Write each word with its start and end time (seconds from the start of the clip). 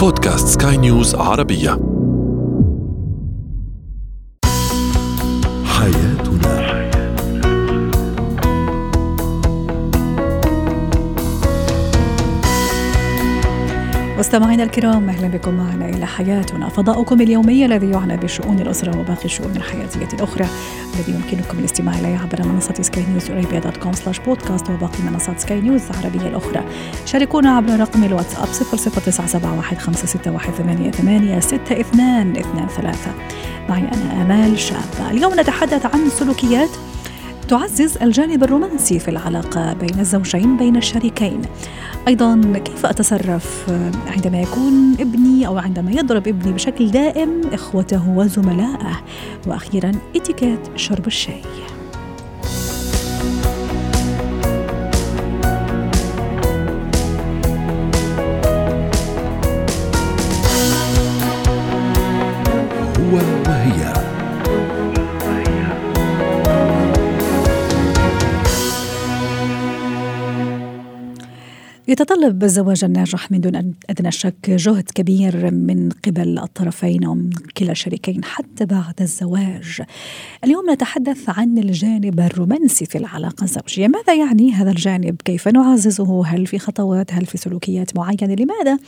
بودكاست 0.00 0.62
سكاي 0.62 0.76
نيوز 0.76 1.14
عربية. 1.14 1.70
حياتنا 5.64 6.09
مستمعينا 14.20 14.62
الكرام 14.62 15.08
أهلا 15.08 15.28
بكم 15.28 15.54
معنا 15.54 15.88
إلى 15.88 16.06
حياتنا. 16.06 16.68
فضاؤكم 16.68 17.20
اليومي 17.20 17.66
الذي 17.66 17.90
يعنى 17.90 18.16
بشؤون 18.16 18.60
الأسرة 18.60 19.00
وباقي 19.00 19.24
الشؤون 19.24 19.56
الحياتية 19.56 20.08
الأخرى 20.16 20.46
الذي 20.94 21.12
يمكنكم 21.12 21.58
الاستماع 21.58 21.98
إليه 21.98 22.18
عبر 22.18 22.46
منصة 22.46 22.74
سكاي 22.80 23.04
نيوز 23.10 23.30
ارابيا 23.30 23.60
dot 23.60 23.76
com 23.76 23.92
slash 23.92 24.18
podcast 24.18 24.70
وباقي 24.70 25.02
منصات 25.10 25.40
سكاي 25.40 25.60
نيوز 25.60 25.82
العربية 25.90 26.28
الأخرى. 26.28 26.64
شاركونا 27.06 27.56
عبر 27.56 27.80
رقم 27.80 28.04
الواتساب 28.04 28.46
00971 28.46 29.94
معي 33.68 33.80
أنا 33.80 34.22
آمال 34.22 34.58
شابه 34.58 35.10
اليوم 35.10 35.40
نتحدث 35.40 35.86
عن 35.86 36.08
سلوكيات 36.18 36.70
تعزز 37.50 37.96
الجانب 37.96 38.42
الرومانسي 38.42 38.98
في 38.98 39.08
العلاقة 39.08 39.72
بين 39.72 40.00
الزوجين 40.00 40.56
بين 40.56 40.76
الشريكين. 40.76 41.42
أيضا 42.08 42.40
كيف 42.64 42.86
أتصرف 42.86 43.70
عندما 44.06 44.40
يكون 44.40 44.96
ابني 45.00 45.46
أو 45.46 45.58
عندما 45.58 45.90
يضرب 45.90 46.28
ابني 46.28 46.52
بشكل 46.52 46.90
دائم 46.90 47.40
إخوته 47.52 48.08
وزملائه؟ 48.08 49.00
وأخيرا 49.46 49.92
إتيكيت 50.16 50.60
شرب 50.76 51.06
الشاي. 51.06 51.42
يتطلب 71.90 72.44
الزواج 72.44 72.84
الناجح 72.84 73.30
من 73.30 73.40
دون 73.40 73.74
أدنى 73.90 74.10
شك 74.10 74.50
جهد 74.50 74.90
كبير 74.94 75.50
من 75.54 75.88
قبل 76.04 76.38
الطرفين 76.38 77.06
ومن 77.06 77.30
كلا 77.56 77.72
الشريكين 77.72 78.24
حتى 78.24 78.66
بعد 78.66 78.94
الزواج. 79.00 79.82
اليوم 80.44 80.70
نتحدث 80.70 81.28
عن 81.28 81.58
الجانب 81.58 82.20
الرومانسي 82.20 82.86
في 82.86 82.98
العلاقة 82.98 83.44
الزوجية، 83.44 83.88
ماذا 83.88 84.14
يعني 84.14 84.52
هذا 84.52 84.70
الجانب؟ 84.70 85.16
كيف 85.24 85.48
نعززه؟ 85.48 86.26
هل 86.26 86.46
في 86.46 86.58
خطوات؟ 86.58 87.14
هل 87.14 87.26
في 87.26 87.38
سلوكيات 87.38 87.96
معينة؟ 87.96 88.34
لماذا؟ 88.34 88.78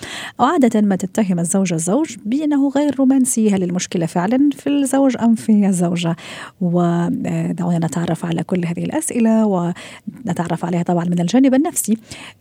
أو 0.40 0.44
عادة 0.44 0.80
ما 0.80 0.96
تتهم 0.96 1.40
الزوجه 1.40 1.74
الزوج 1.74 2.16
بأنه 2.26 2.68
غير 2.68 2.94
رومانسي، 2.98 3.50
هل 3.50 3.62
المشكلة 3.62 4.06
فعلا 4.06 4.50
في 4.52 4.68
الزوج 4.68 5.16
أم 5.20 5.34
في 5.34 5.66
الزوجة؟ 5.66 6.16
ودعونا 6.60 7.78
نتعرف 7.78 8.24
على 8.26 8.42
كل 8.42 8.66
هذه 8.66 8.84
الأسئلة 8.84 9.46
ونتعرف 9.46 10.64
عليها 10.64 10.82
طبعا 10.82 11.04
من 11.04 11.20
الجانب 11.20 11.54
النفسي 11.54 11.96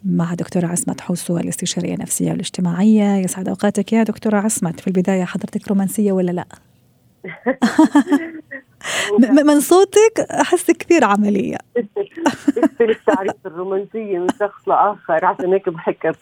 مع 0.05 0.33
دكتورة 0.51 0.71
عصمت 0.71 1.01
حوسو 1.01 1.37
الاستشارية 1.37 1.93
النفسية 1.93 2.31
والاجتماعية 2.31 3.17
يسعد 3.17 3.47
أوقاتك 3.47 3.93
يا 3.93 4.03
دكتورة 4.03 4.37
عصمت 4.37 4.79
في 4.79 4.87
البداية 4.87 5.23
حضرتك 5.23 5.67
رومانسية 5.67 6.11
ولا 6.11 6.31
لا؟ 6.31 6.45
من 9.47 9.59
صوتك 9.59 10.19
أحس 10.41 10.71
كثير 10.71 11.03
عملية 11.03 11.57
بختلف 12.57 13.05
تعريف 13.07 13.33
الرومانسية 13.45 14.19
من 14.19 14.27
شخص 14.39 14.67
لآخر 14.67 15.25
عشان 15.25 15.53
هيك 15.53 15.69
بحكت 15.69 16.15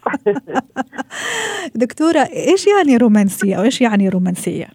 دكتورة 1.85 2.19
إيش 2.19 2.67
يعني 2.67 2.97
رومانسية 2.97 3.55
أو 3.55 3.63
إيش 3.63 3.81
يعني 3.81 4.09
رومانسية؟ 4.09 4.67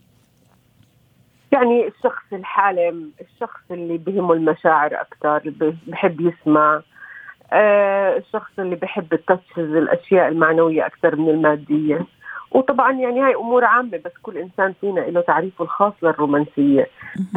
يعني 1.53 1.89
الشخص 1.89 2.33
الحالم 2.33 3.11
الشخص 3.21 3.61
اللي 3.71 3.99
بهمه 3.99 4.33
المشاعر 4.33 4.95
اللي 5.25 5.77
بحب 5.87 6.21
يسمع 6.21 6.83
الشخص 8.17 8.51
اللي 8.59 8.77
بحب 8.77 9.13
ال 9.13 9.19
touches 9.19 9.59
الأشياء 9.77 10.29
المعنوية 10.29 10.87
أكثر 10.87 11.17
من 11.17 11.29
المادية. 11.29 12.07
وطبعا 12.51 12.93
يعني 12.93 13.21
هاي 13.21 13.35
أمور 13.35 13.65
عامة 13.65 14.01
بس 14.05 14.13
كل 14.23 14.39
إنسان 14.39 14.75
فينا 14.81 15.01
له 15.01 15.21
تعريفه 15.21 15.65
الخاص 15.65 15.93
للرومانسيه 16.03 16.87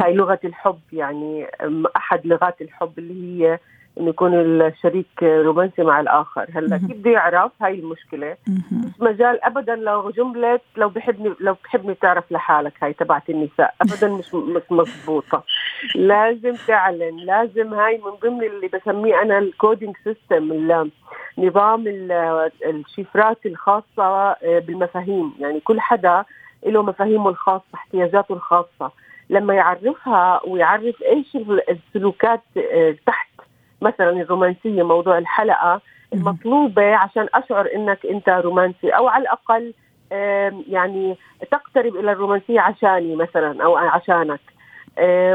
هاي 0.00 0.14
لغة 0.14 0.38
الحب 0.44 0.78
يعني 0.92 1.46
أحد 1.96 2.26
لغات 2.26 2.60
الحب 2.60 2.92
اللي 2.98 3.14
هي 3.44 3.58
انه 3.98 4.08
يكون 4.08 4.34
الشريك 4.34 5.22
رومانسي 5.22 5.82
مع 5.82 6.00
الآخر. 6.00 6.46
هلا 6.54 6.78
كيف 6.78 6.96
بده 6.96 7.10
يعرف؟ 7.10 7.52
هاي 7.62 7.74
المشكلة. 7.74 8.36
مش 8.72 9.00
مجال 9.00 9.44
ابدا 9.44 9.76
لو 9.76 10.10
جملة 10.10 10.60
لو 10.76 10.88
بحبني 10.88 11.34
لو 11.40 11.56
بحبني 11.64 11.94
تعرف 11.94 12.32
لحالك 12.32 12.72
هاي 12.82 12.92
تبعت 12.92 13.30
النساء. 13.30 13.74
ابدا 13.82 14.08
مش 14.08 14.34
مش 14.34 14.62
مضبوطة. 14.70 15.44
لازم 15.94 16.54
تعلن. 16.66 17.16
لازم 17.16 17.74
هاي 17.74 17.98
من 17.98 18.10
ضمن 18.22 18.44
اللي 18.44 18.68
بسميه 18.68 19.22
أنا 19.22 19.38
ال 19.38 19.46
coding 19.46 19.96
system 20.04 20.70
نظام 21.38 21.84
الشفرات 22.66 23.46
الخاصة 23.46 24.36
بالمفاهيم. 24.42 25.34
يعني 25.40 25.60
كل 25.60 25.80
حدا 25.80 26.24
له 26.66 26.82
مفاهيمه 26.82 27.28
الخاصة 27.28 27.64
احتياجاته 27.74 28.32
الخاصة. 28.32 28.92
لما 29.30 29.54
يعرفها 29.54 30.40
ويعرف 30.46 31.02
إيش 31.02 31.36
السلوكات 31.68 32.42
تحت 33.06 33.27
مثلا 33.82 34.10
الرومانسية 34.10 34.82
موضوع 34.82 35.18
الحلقة 35.18 35.80
المطلوبة 36.12 36.94
عشان 36.94 37.28
أشعر 37.34 37.68
إنك 37.74 38.06
أنت 38.06 38.28
رومانسي 38.28 38.90
أو 38.90 39.08
على 39.08 39.22
الأقل 39.22 39.74
يعني 40.68 41.16
تقترب 41.50 41.96
إلى 41.96 42.12
الرومانسية 42.12 42.60
عشاني 42.60 43.16
مثلا 43.16 43.64
أو 43.64 43.76
عشانك. 43.76 44.40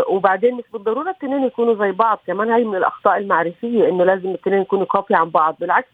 وبعدين 0.08 0.56
مش 0.56 0.64
بالضرورة 0.74 1.10
الاثنين 1.10 1.44
يكونوا 1.44 1.76
زي 1.76 1.92
بعض. 1.92 2.20
كمان 2.28 2.50
هاي 2.50 2.64
من 2.64 2.76
الأخطاء 2.76 3.18
المعرفية 3.18 3.90
إنه 3.90 4.04
لازم 4.04 4.30
الاثنين 4.30 4.62
يكونوا 4.62 4.86
copy 4.86 5.16
عن 5.16 5.30
بعض. 5.30 5.56
بالعكس 5.60 5.90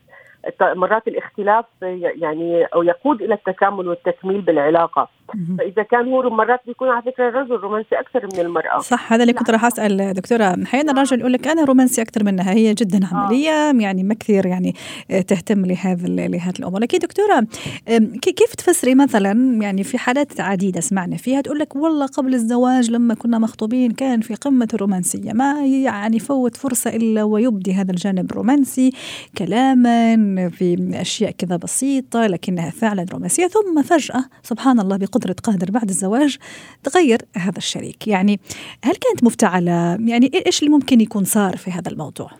مرات 0.62 1.08
الاختلاف 1.08 1.66
يعني 1.82 2.66
أو 2.66 2.84
يقود 2.84 3.22
إلى 3.22 3.34
التكامل 3.34 3.88
والتكميل 3.88 4.42
بالعلاقة. 4.42 5.08
فإذا 5.58 5.84
كان 5.84 6.08
هو 6.08 6.30
مرات 6.30 6.60
بيكون 6.68 6.90
على 6.90 7.02
فكرة 7.02 7.30
الرجل 7.30 7.56
رومانسي 7.56 7.96
أكثر 8.00 8.28
من 8.34 8.46
المرأة. 8.46 8.80
صح 8.80 9.14
هذا 9.14 9.24
اللي 9.24 9.34
كنت 9.34 9.50
راح 9.50 9.66
أسأل 9.66 10.14
دكتورة. 10.14 10.56
أحيانا 10.64 10.92
الرجل 10.92 11.20
يقول 11.20 11.34
لك 11.34 11.48
أنا 11.48 11.64
رومانسي 11.64 12.02
أكثر 12.02 12.24
منها 12.24 12.54
هي 12.54 12.74
جدا 12.74 13.08
عملية 13.12 13.50
آه. 13.50 13.74
يعني 13.74 14.04
ما 14.04 14.14
كثير 14.14 14.46
يعني 14.46 14.76
تهتم 15.10 15.66
لهذا 15.66 16.08
لهذه 16.08 16.54
الأمور. 16.60 16.80
لكن 16.80 16.98
دكتورة 16.98 17.48
كيف 18.22 18.56
تفسري 18.56 18.96
مثلا 18.96 19.62
يعني 19.62 19.84
في 19.84 19.98
حالات 19.98 20.42
عديدة 20.42 20.82
سمعنا 20.82 21.18
فيها 21.18 21.42
تقول 21.42 21.60
لك 21.60 21.76
والله 21.76 22.06
قبل 22.06 22.34
الزواج 22.34 22.92
لما 22.92 23.14
كنا 23.14 23.40
مخطوبين 23.40 23.92
كان 23.92 24.22
في 24.22 24.36
قمة 24.36 24.68
الرومانسية 24.74 25.34
ما 25.34 25.66
يعني 25.66 26.20
فوت 26.20 26.58
فرصة 26.58 26.90
إلا 26.90 27.24
ويبدي 27.24 27.74
هذا 27.74 27.92
الجانب 27.92 28.32
الرومانسي 28.32 28.92
كلاما 29.38 30.50
في 30.50 30.90
أشياء 30.94 31.32
كذا 31.32 31.56
بسيطة 31.56 32.28
لكنها 32.28 32.70
فعلا 32.70 33.06
رومانسية. 33.14 33.48
ثم 33.48 33.82
فجأة 33.82 34.26
سبحان 34.44 34.80
الله 34.80 34.96
بقدره 35.20 35.36
قادر 35.44 35.72
بعد 35.72 35.90
الزواج 35.90 36.38
تغير 36.84 37.18
هذا 37.38 37.58
الشريك. 37.58 38.08
يعني 38.08 38.40
هل 38.84 38.96
كانت 38.96 39.24
مفتعلة؟ 39.24 39.98
يعني 40.06 40.32
إيش 40.46 40.60
اللي 40.64 40.74
ممكن 40.74 41.02
يكون 41.02 41.24
صار 41.24 41.58
في 41.58 41.72
هذا 41.72 41.92
الموضوع؟ 41.92 42.32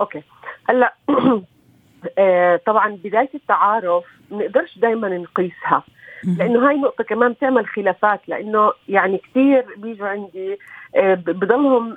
أوكي. 0.00 0.22
هلأ 0.68 0.94
طبعا 2.66 2.98
بداية 3.04 3.30
التعارف 3.34 4.04
ما 4.30 4.38
نقدرش 4.38 4.78
دائما 4.78 5.08
نقيسها 5.08 5.82
لأنه 6.24 6.68
هاي 6.68 6.76
نقطة 6.76 7.04
كمان 7.04 7.32
بتعمل 7.32 7.66
خلافات 7.66 8.28
لأنه 8.28 8.72
يعني 8.88 9.18
كثير 9.18 9.64
بيجوا 9.76 10.08
عندي 10.08 10.58
بضلهم 10.96 11.94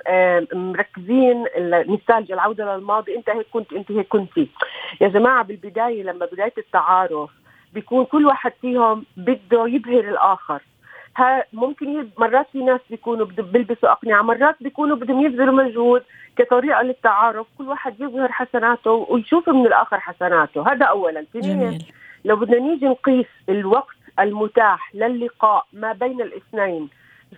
مركزين 0.52 1.44
النستالجيا 1.56 2.34
العوده 2.34 2.76
للماضي 2.76 3.16
أنت 3.16 3.30
هيك 3.30 3.46
كنت 3.52 3.72
أنت 3.72 3.92
هيك 3.92 4.08
كنتي. 4.08 4.48
يا 5.00 5.08
جماعة 5.08 5.44
بالبداية 5.44 6.02
لما 6.02 6.26
بداية 6.26 6.52
التعارف 6.58 7.30
بيكون 7.74 8.04
كل 8.04 8.26
واحد 8.26 8.52
فيهم 8.60 9.04
بده 9.16 9.68
يبهر 9.68 10.08
الآخر. 10.08 10.62
ها 11.16 11.44
ممكن 11.52 12.08
مرات 12.18 12.46
في 12.52 12.58
ناس 12.64 12.80
بيكونوا 12.90 13.26
بيلبسوا 13.26 13.92
أقنعة 13.92 14.22
مرات 14.22 14.56
بيكونوا 14.60 14.96
بدهم 14.96 15.24
يبذلوا 15.24 15.64
مجهود 15.64 16.02
كطريقة 16.36 16.82
للتعارف 16.82 17.46
كل 17.58 17.68
واحد 17.68 18.00
يظهر 18.00 18.32
حسناته 18.32 18.90
ويشوف 18.90 19.48
من 19.48 19.66
الآخر 19.66 20.00
حسناته. 20.00 20.72
هذا 20.72 20.84
اولا. 20.86 21.24
ثانيا 21.32 21.78
لو 22.24 22.36
بدنا 22.36 22.58
نيجي 22.58 22.86
نقيس 22.86 23.26
الوقت 23.48 23.96
المتاح 24.18 24.94
للقاء 24.94 25.66
ما 25.72 25.92
بين 25.92 26.20
الاثنين 26.20 26.88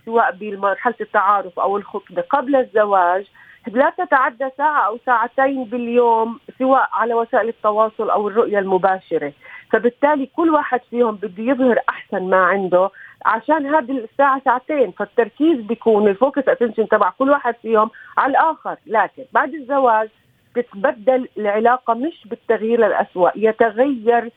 سواء 0.05 0.37
بمرحلة 0.41 0.95
التعارف 1.01 1.59
أو 1.59 1.77
الخطبة 1.77 2.23
قبل 2.23 2.57
الزواج 2.57 3.27
لا 3.67 3.93
تتعدى 3.99 4.49
ساعة 4.57 4.87
أو 4.87 4.99
ساعتين 5.07 5.65
باليوم 5.65 6.41
سواء 6.59 6.89
على 6.93 7.15
وسائل 7.15 7.49
التواصل 7.49 8.11
أو 8.11 8.29
الرؤية 8.29 8.59
المباشرة. 8.59 9.33
فبالتالي 9.71 10.27
كل 10.27 10.51
واحد 10.51 10.81
فيهم 10.91 11.17
بده 11.17 11.43
يظهر 11.43 11.79
أحسن 11.89 12.31
ما 12.31 12.37
عنده 12.37 12.91
عشان 13.27 13.75
هذه 13.75 13.99
الساعة 13.99 14.41
ساعتين. 14.45 14.91
فالتركيز 14.91 15.61
بيكون 15.61 16.09
ال 16.09 16.16
focus 16.16 16.49
attention 16.49 16.89
تبع 16.89 17.11
كل 17.11 17.31
واحد 17.31 17.55
فيهم 17.63 17.91
على 18.19 18.31
الآخر. 18.31 18.77
لكن 18.87 19.25
بعد 19.33 19.55
الزواج 19.55 20.09
تتبدل 20.55 21.29
العلاقة 21.39 21.95
مش 21.95 22.27
بالتغيير 22.27 22.87
الأسوأ 22.87 23.31
يتغير 23.37 24.31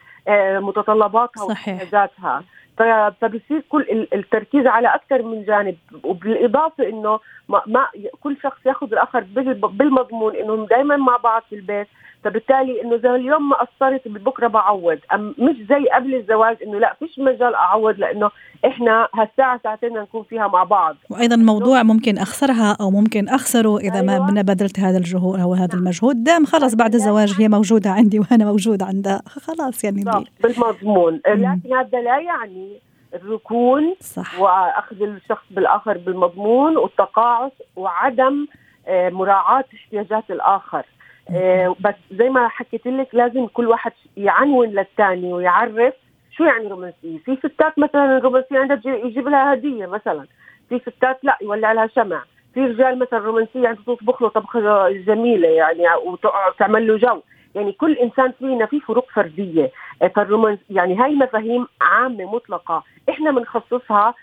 متطلباتها 0.59 1.47
صحيح. 1.49 1.73
واحتياجاتها 1.75 2.43
فبصير 3.21 3.63
كل 3.69 3.81
ال- 3.81 4.13
التركيز 4.13 4.67
على 4.67 4.87
أكثر 4.95 5.21
من 5.23 5.43
جانب 5.43 5.75
وبالإضافة 6.03 6.89
إنه 6.89 7.19
ما, 7.49 7.61
ما 7.67 7.85
كل 8.21 8.37
شخص 8.43 8.57
يأخذ 8.65 8.87
الآخر 8.93 9.19
بال- 9.35 9.53
بالمضمون 9.53 10.35
انهم 10.35 10.65
دائما 10.65 10.95
مع 10.97 11.17
بعض 11.17 11.41
في 11.49 11.55
البيت. 11.55 11.87
فبالتالي 12.23 12.81
إنه 12.81 12.95
اذا 12.95 13.15
اليوم 13.15 13.49
ما 13.49 13.55
قصرت 13.55 14.07
بكره 14.07 14.47
بعوض. 14.47 14.97
أم 15.13 15.35
مش 15.39 15.55
زي 15.69 15.85
قبل 15.95 16.15
الزواج 16.15 16.57
إنه 16.63 16.79
لا 16.79 16.95
فيش 16.99 17.19
مجال 17.19 17.55
أعوض 17.55 17.99
لإنه 17.99 18.29
إحنا 18.65 19.07
هالساعة 19.15 19.59
ساعتين 19.63 19.93
نكون 19.93 20.23
فيها 20.23 20.47
مع 20.47 20.63
بعض. 20.63 20.95
وأيضا 21.09 21.35
الموضوع 21.35 21.83
ممكن 21.83 22.17
أخسرها 22.17 22.77
أو 22.81 22.91
ممكن 22.91 23.29
أخسره 23.29 23.77
إذا 23.77 24.01
ما 24.01 24.13
أيوة. 24.13 24.29
أيوة. 24.29 24.41
بذلت 24.41 24.79
هذا 24.79 24.97
الجهود 24.97 25.39
أو 25.39 25.53
هذا 25.53 25.73
المجهود. 25.73 26.23
دام 26.23 26.45
خلص 26.45 26.75
بعد 26.75 26.93
الزواج 26.93 27.33
هي 27.41 27.47
موجودة 27.49 27.89
عندي 27.89 28.19
وأنا 28.19 28.45
موجود 28.45 28.83
عندها 28.83 29.21
خلاص 29.27 29.83
يعني 29.83 30.03
بالضبط، 30.19 30.41
بالمضمون. 30.41 31.13
مم. 31.13 31.21
لكن 31.33 31.75
هذا 31.75 32.01
لا 32.01 32.19
يعني 32.19 32.79
الركون 33.13 33.95
صح. 33.99 34.39
وأخذ 34.39 35.01
الشخص 35.01 35.45
بالآخر 35.51 35.97
بالمضمون 35.97 36.77
والتقاعس 36.77 37.51
وعدم 37.75 38.47
آه، 38.87 39.09
مراعاة 39.09 39.65
احتياجات 39.75 40.23
الآخر. 40.29 40.85
آه، 41.35 41.75
بس 41.79 41.95
زي 42.11 42.29
ما 42.29 42.47
حكيت 42.47 42.87
لك 42.87 43.07
لازم 43.13 43.47
كل 43.47 43.67
واحد 43.67 43.91
يعنون 44.17 44.67
للثاني 44.67 45.33
ويعرف 45.33 45.93
شو 46.31 46.43
يعني 46.43 46.67
رومانسية. 46.67 47.17
في 47.25 47.35
ستات 47.35 47.79
مثلا 47.79 48.17
الرومانسيه 48.17 48.59
عندها 48.59 48.95
يجيب 48.95 49.27
لها 49.27 49.53
هدية 49.53 49.85
مثلا. 49.85 50.25
في 50.69 50.79
ستات 50.79 51.19
لا 51.23 51.37
يولع 51.41 51.71
لها 51.71 51.87
شمع. 51.87 52.23
في 52.53 52.59
رجال 52.65 52.99
مثلا 52.99 53.19
رومانسية 53.19 53.67
عنده 53.67 53.81
تطبخ 53.87 54.21
له 54.21 54.29
طبخة 54.29 54.89
جميلة 54.89 55.47
يعني 55.49 55.81
وتقعد 56.05 56.53
تعمل 56.53 56.87
له 56.87 56.97
جو. 56.97 57.21
يعني 57.55 57.71
كل 57.71 57.93
إنسان 57.93 58.31
فينا 58.39 58.65
في 58.65 58.79
فروق 58.79 59.07
فردية. 59.13 59.71
آه، 60.01 60.07
فالرومانس 60.07 60.59
يعني 60.69 60.95
هاي 60.99 61.15
مفاهيم 61.15 61.67
عامة 61.81 62.25
مطلقة. 62.35 62.83
إحنا 63.09 63.31
بنخصصها 63.31 64.13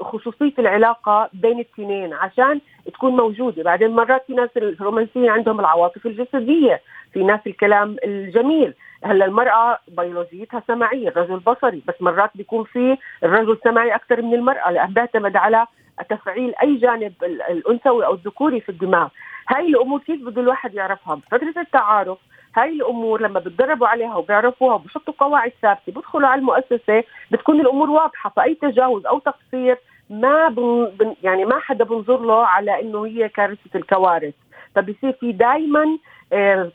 بخصوصيه 0.00 0.52
العلاقة 0.58 1.30
بين 1.32 1.52
الاثنين 1.52 2.12
عشان 2.14 2.60
تكون 2.94 3.16
موجودة. 3.16 3.62
بعدين 3.62 3.90
مرات 3.90 4.24
في 4.26 4.34
ناس 4.34 4.50
الرومانسية 4.56 5.30
عندهم 5.30 5.60
العواطف 5.60 6.06
الجسدية 6.06 6.80
في 7.12 7.24
ناس 7.24 7.40
الكلام 7.46 7.96
الجميل. 8.04 8.74
هلأ 9.04 9.24
المرأة 9.24 9.78
بيولوجيتها 9.88 10.62
سمعية 10.66 11.08
الرجل 11.08 11.36
بصري 11.38 11.82
بس 11.88 11.94
مرات 12.00 12.30
بيكون 12.34 12.64
في 12.64 12.96
الرجل 13.24 13.58
سمعي 13.64 13.94
أكثر 13.94 14.22
من 14.22 14.34
المرأة 14.34 14.70
لأن 14.70 14.92
بيعتمد 14.92 15.36
على 15.36 15.66
تفعيل 16.10 16.54
أي 16.62 16.76
جانب 16.76 17.12
ال- 17.22 17.42
الأنثوي 17.42 18.06
أو 18.06 18.14
الذكوري 18.14 18.60
في 18.60 18.68
الدماغ. 18.68 19.08
هاي 19.48 19.66
الأمور 19.66 20.00
كيف 20.00 20.20
بده 20.22 20.40
الواحد 20.42 20.74
يعرفها؟ 20.74 21.14
بفترة 21.14 21.54
التعارف 21.62 22.18
هاي 22.56 22.68
الأمور 22.72 23.20
لما 23.22 23.40
بتدربوا 23.40 23.86
عليها 23.86 24.16
وبيعرفوها 24.16 24.74
وبحطوا 24.74 25.14
قواعد 25.18 25.52
ثابتة 25.62 25.92
بيدخلوا 25.92 26.28
على 26.28 26.38
المؤسسة 26.38 27.04
بتكون 27.30 27.60
الأمور 27.60 27.90
واضحة 27.90 28.30
فاي 28.36 28.54
تجاوز 28.54 29.06
أو 29.06 29.18
تقصير 29.18 29.78
ما 30.10 30.48
بن 30.48 30.90
بن- 30.98 31.14
يعني 31.22 31.44
ما 31.44 31.58
حدا 31.58 31.84
بنظر 31.84 32.20
له 32.20 32.46
على 32.46 32.80
إنه 32.80 33.06
هي 33.06 33.28
كارثة 33.28 33.70
الكوارث. 33.74 34.34
فبصير 34.74 35.12
في 35.12 35.32
دائما 35.32 35.98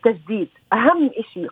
تجديد. 0.03 0.49
أهم 0.73 1.11
شيء 1.33 1.49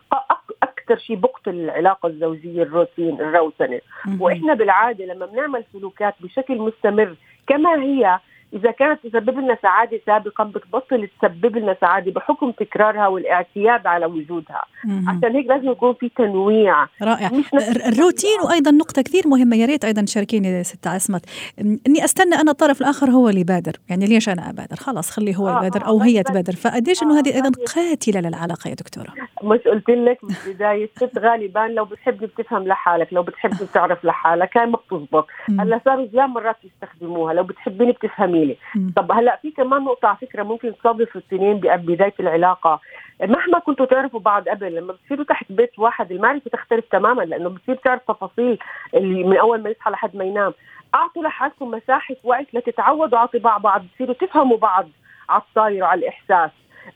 أكثر 0.62 0.96
شيء 0.98 1.16
بقتل 1.16 1.50
العلاقة 1.50 2.06
الزوجية 2.06 2.62
الروتين 2.62 3.20
الروتنه. 3.20 3.80
وإحنا 4.20 4.54
بالعادة 4.54 5.04
لما 5.04 5.26
بنعمل 5.26 5.64
سلوكات 5.72 6.14
بشكل 6.20 6.58
مستمر 6.58 7.14
كما 7.46 7.82
هي 7.82 8.18
إذا 8.52 8.70
كانت 8.70 9.06
تسبب 9.06 9.38
لنا 9.38 9.58
سعادة 9.62 10.00
سابقا 10.06 10.44
بتبطل 10.44 11.08
تسبب 11.20 11.56
لنا 11.56 11.76
سعادة 11.80 12.12
بحكم 12.12 12.50
تكرارها 12.50 13.06
والاعتياد 13.06 13.86
على 13.86 14.06
وجودها. 14.06 14.64
مهم. 14.84 15.08
عشان 15.08 15.36
هيك 15.36 15.46
لازم 15.46 15.70
يكون 15.70 15.94
في 15.94 16.08
تنويع. 16.08 16.86
رائع. 17.02 17.30
مش 17.32 17.54
الروتين 17.86 18.40
وأيضا 18.44 18.70
نقطة 18.70 19.02
كثير 19.02 19.22
مهمة. 19.28 19.56
يا 19.56 19.66
ريت 19.66 19.84
أيضا 19.84 20.02
تشاركيني 20.02 20.64
ست 20.64 20.86
عصمت. 20.86 21.24
إني 21.60 22.04
أستنى 22.04 22.34
أنا 22.34 22.50
الطرف 22.50 22.80
الآخر 22.80 23.10
هو 23.10 23.28
اللي 23.28 23.40
يبادر. 23.40 23.72
يعني 23.90 24.06
ليش 24.06 24.28
أنا 24.28 24.50
أبادر؟ 24.50 24.76
خلاص 24.76 25.10
خليه 25.10 25.34
هو 25.36 25.48
آه، 25.48 25.58
يبادر 25.58 25.84
آه، 25.84 25.88
أو 25.88 26.00
هي 26.00 26.22
بس- 26.22 26.30
تبادر. 26.30 26.52
فقديش 26.52 27.02
إنه 27.02 27.16
آه، 27.16 27.20
هذه 27.20 27.34
أيضا 27.34 27.48
هذه- 27.48 27.64
قاتلة 27.90 28.20
للعلاقة 28.20 28.68
يا 28.68 28.74
دكتورة؟ 28.74 29.08
مش 29.42 29.58
قلت 29.60 29.88
لك 29.90 30.18
بالبدايه 30.22 30.84
الست 30.84 31.18
غالبا 31.18 31.58
لو 31.60 31.84
بتحبي 31.84 32.26
بتفهم 32.26 32.62
لحالك 32.68 33.08
لو 33.12 33.22
بتحبي 33.22 33.64
بتعرف 33.70 34.04
لحالك 34.04 34.56
هاي 34.56 34.66
ما 34.66 34.78
بتزبط. 34.90 35.26
مم. 35.48 35.60
هلأ 35.60 35.80
صاروا 35.84 36.06
زيان 36.12 36.26
مرات 36.30 36.56
يستخدموها. 36.64 37.34
لو 37.34 37.42
بتحبيني 37.42 37.92
بتفهمي 37.92 38.33
مم. 38.74 38.92
طب 38.96 39.12
هلا 39.12 39.38
في 39.42 39.50
كمان 39.50 39.84
نقطة 39.84 40.08
على 40.08 40.16
فكرة 40.16 40.42
ممكن 40.42 40.76
تصادف 40.76 41.16
الاثنين 41.16 41.60
بدايه 41.60 42.14
العلاقة. 42.20 42.80
مهما 43.20 43.58
كنتوا 43.58 43.86
تعرفوا 43.86 44.20
بعض 44.20 44.48
قبل 44.48 44.74
لما 44.74 44.92
بتصيروا 44.92 45.24
تحت 45.24 45.52
بيت 45.52 45.78
واحد 45.78 46.12
المعرفة 46.12 46.50
تختلف 46.50 46.84
تماما 46.90 47.22
لأنه 47.22 47.48
بتصير 47.48 47.74
تعرف 47.74 48.02
تفاصيل 48.08 48.58
اللي 48.94 49.24
من 49.24 49.36
أول 49.36 49.62
ما 49.62 49.70
يصحى 49.70 49.90
لحد 49.90 50.16
ما 50.16 50.24
ينام. 50.24 50.54
أعطوا 50.94 51.22
لحالكم 51.22 51.70
مساحة 51.70 52.16
وقت 52.24 52.46
لتتعودوا 52.52 53.18
على 53.18 53.28
طباع 53.28 53.58
بعض 53.58 53.82
تصيروا 53.94 54.14
تفهموا 54.14 54.56
بعض 54.56 54.88
على 55.28 55.42
الصاير 55.48 55.82
وعلى 55.82 55.98
الإحساس. 55.98 56.50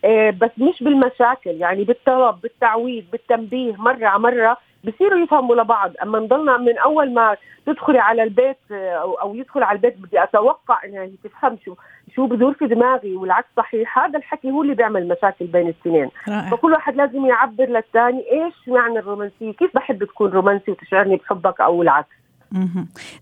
إيه 0.05 0.31
بس 0.31 0.51
مش 0.59 0.83
بالمشاكل 0.83 1.51
يعني 1.51 1.85
بالطلب 1.85 2.41
بالتعويض 2.41 3.05
بالتنبيه 3.13 3.77
مرة 3.77 4.07
على 4.07 4.19
مرة. 4.19 4.57
بصيروا 4.85 5.19
يفهموا 5.19 5.57
لبعض. 5.57 5.93
أما 6.03 6.19
نضلنا 6.19 6.57
من 6.57 6.79
أول 6.79 7.15
ما 7.15 7.37
تدخلي 7.67 7.99
على 7.99 8.23
البيت 8.23 8.57
آه، 8.73 8.91
أو 8.91 9.15
أو 9.15 9.35
يدخل 9.35 9.63
على 9.63 9.77
البيت 9.77 9.97
بدي 9.99 10.23
أتوقع 10.23 10.85
انها 10.85 11.03
هي 11.03 11.13
تفهم 11.25 11.59
شو 11.65 11.75
شو 12.17 12.27
بدور 12.27 12.53
في 12.53 12.67
دماغي 12.67 13.17
والعكس 13.17 13.49
صحيح. 13.57 13.99
هذا 13.99 14.19
الحكي 14.19 14.51
هو 14.51 14.63
اللي 14.63 14.75
بيعمل 14.75 15.09
مشاكل 15.09 15.47
بين 15.47 15.63
الاثنين 15.63 16.11
فكل 16.51 16.73
واحد 16.73 16.97
لازم 16.97 17.27
يعبر 17.27 17.65
للثاني 17.65 18.25
إيش 18.33 18.55
معنى 18.69 18.99
الرومانسية؟ 18.99 19.53
كيف 19.53 19.75
بحب 19.75 20.05
تكون 20.05 20.31
رومانسي 20.31 20.71
وتشعرني 20.71 21.17
بحبك 21.17 21.61
أو 21.61 21.83
العكس. 21.83 22.18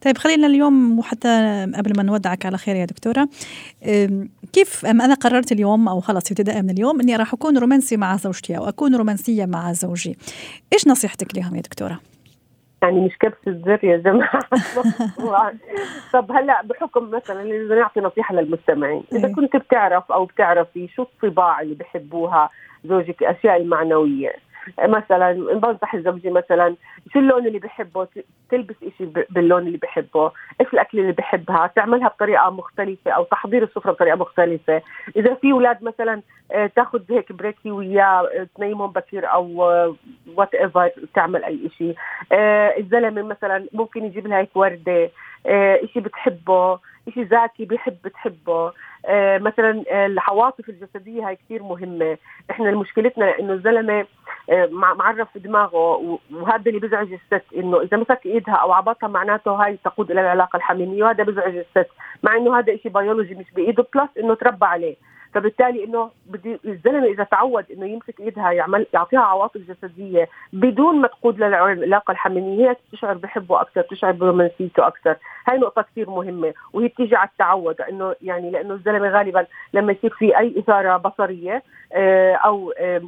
طيب 0.04 0.18
خلينا 0.18 0.46
اليوم 0.46 0.98
وحتى 0.98 1.28
قبل 1.76 1.96
ما 1.96 2.02
نودعك 2.02 2.46
على 2.46 2.58
خير 2.58 2.76
يا 2.76 2.84
دكتورة 2.84 3.28
كيف 4.52 4.86
أم 4.86 5.00
أنا 5.00 5.14
قررت 5.14 5.52
اليوم 5.52 5.88
أو 5.88 6.00
خلاص 6.00 6.30
ابتداء 6.30 6.62
من 6.62 6.70
اليوم 6.70 7.00
إني 7.00 7.16
راح 7.16 7.34
أكون 7.34 7.58
رومانسي 7.58 7.96
مع 7.96 8.16
زوجتي 8.16 8.56
أو 8.56 8.68
أكون 8.68 8.94
رومانسية 8.94 9.46
مع 9.46 9.72
زوجي. 9.72 10.18
إيش 10.72 10.88
نصيحتك 10.88 11.36
لهم 11.36 11.56
يا 11.56 11.60
دكتورة؟ 11.60 12.00
يعني 12.82 13.00
مش 13.00 13.18
كبسة 13.18 13.62
زر 13.66 13.84
يا 13.84 13.96
جماعة. 13.96 14.40
طب 16.12 16.32
هلا 16.32 16.62
بحكم 16.64 17.10
مثلا 17.10 17.42
إذا 17.42 17.74
نعطي 17.74 18.00
نصيحة 18.00 18.34
للمستمعين 18.34 19.02
إذا 19.12 19.28
إيه. 19.28 19.34
كنت 19.34 19.56
بتعرف 19.56 20.12
أو 20.12 20.24
بتعرفي 20.24 20.88
شو 20.88 21.02
الطباع 21.02 21.60
اللي 21.60 21.74
بحبوها 21.74 22.50
زوجك 22.84 23.22
الأشياء 23.22 23.56
المعنوية 23.56 24.32
مثلا 24.78 25.32
بنصح 25.54 25.96
زوجي 25.96 26.30
مثلا 26.30 26.76
شو 27.12 27.18
اللون 27.18 27.46
اللي 27.46 27.58
بحبه 27.58 28.08
تلبس 28.50 28.74
إشي 28.82 29.06
باللون 29.30 29.66
اللي 29.66 29.78
بحبه 29.78 30.32
إيش 30.60 30.68
الأكل 30.74 31.00
اللي 31.00 31.12
بحبها 31.12 31.66
تعملها 31.66 32.08
بطريقة 32.08 32.50
مختلفة 32.50 33.10
أو 33.10 33.24
تحضير 33.24 33.62
السفرة 33.62 33.92
بطريقة 33.92 34.16
مختلفة. 34.16 34.82
إذا 35.16 35.34
في 35.34 35.52
أولاد 35.52 35.84
مثلا 35.84 36.22
آه، 36.52 36.66
تاخذ 36.66 37.00
هيك 37.10 37.32
break 37.32 37.70
وياه 37.70 38.04
آه، 38.04 38.46
تنيمهم 38.56 38.90
بكير 38.90 39.32
أو 39.32 39.46
whatever 40.36 40.90
تعمل 41.14 41.44
أي 41.44 41.70
شيء 41.78 41.94
آه، 42.32 42.78
الزلمة 42.78 43.22
مثلا 43.22 43.66
ممكن 43.72 44.04
يجيب 44.04 44.26
لها 44.26 44.38
هيك 44.38 44.56
وردة 44.56 45.10
آه، 45.46 45.80
إشي 45.84 46.00
بتحبه. 46.00 46.78
إشي 47.08 47.22
ذكي 47.22 47.64
بيحب 47.64 47.96
بتحبه. 48.04 48.72
آه، 49.06 49.38
مثلا 49.38 49.84
آه، 49.90 50.06
العواطف 50.06 50.68
الجسدية 50.68 51.28
هاي 51.28 51.36
كثير 51.36 51.62
مهمة. 51.62 52.18
إحنا 52.50 52.70
مشكلتنا 52.70 53.38
إنه 53.38 53.52
الزلمة 53.52 54.06
آه، 54.50 54.66
مع- 54.66 54.94
معرف 54.94 55.28
في 55.32 55.38
دماغه 55.38 56.18
وهذا 56.34 56.62
اللي 56.66 56.80
بيزعج 56.80 57.12
الست 57.12 57.44
إنه 57.56 57.80
إذا 57.80 57.96
مسك 57.96 58.20
إيدها 58.26 58.54
أو 58.54 58.72
عبطها 58.72 59.08
معناته 59.08 59.50
هاي 59.50 59.78
تقود 59.84 60.10
إلى 60.10 60.20
العلاقة 60.20 60.56
الحميمية 60.56 61.04
وهذا 61.04 61.24
بيزعج 61.24 61.56
الست. 61.56 61.90
مع 62.22 62.36
إنه 62.36 62.58
هذا 62.58 62.76
شيء 62.76 62.92
بيولوجي 62.92 63.34
مش 63.34 63.46
بإيده 63.56 63.86
plus 63.94 64.08
إنه 64.18 64.34
تربى 64.34 64.66
عليه. 64.66 64.96
فبالتالي 65.40 65.84
إنه 65.84 66.10
بدي 66.26 66.58
الزلمة 66.64 67.06
إذا 67.06 67.24
تعود 67.24 67.64
إنه 67.70 67.86
يمسك 67.86 68.20
إيدها 68.20 68.50
يعمل 68.50 68.86
يعطيها 68.94 69.20
عواطف 69.20 69.60
جسدية 69.60 70.28
بدون 70.52 71.00
ما 71.00 71.08
تقود 71.08 71.38
للعلاقه 71.38 72.10
الحميمية. 72.12 72.68
هي 72.70 72.76
بتشعر 72.92 73.14
بحبه 73.14 73.60
أكثر 73.60 73.80
بتشعر 73.80 74.12
برومانسيته 74.12 74.86
أكثر. 74.86 75.16
هاي 75.48 75.58
نقطة 75.58 75.82
كثير 75.82 76.10
مهمة 76.10 76.54
وهي 76.72 76.88
بتيجي 76.88 77.16
على 77.16 77.28
التعود. 77.28 77.80
إنه 77.80 78.14
يعني 78.22 78.50
لأنه 78.50 78.74
الزلمة 78.74 79.08
غالبا 79.08 79.46
لما 79.74 79.92
يصير 79.92 80.10
في 80.10 80.38
أي 80.38 80.54
إثارة 80.58 80.96
بصرية 80.96 81.62
آه، 81.92 82.34
أو 82.34 82.72
آه، 82.78 83.02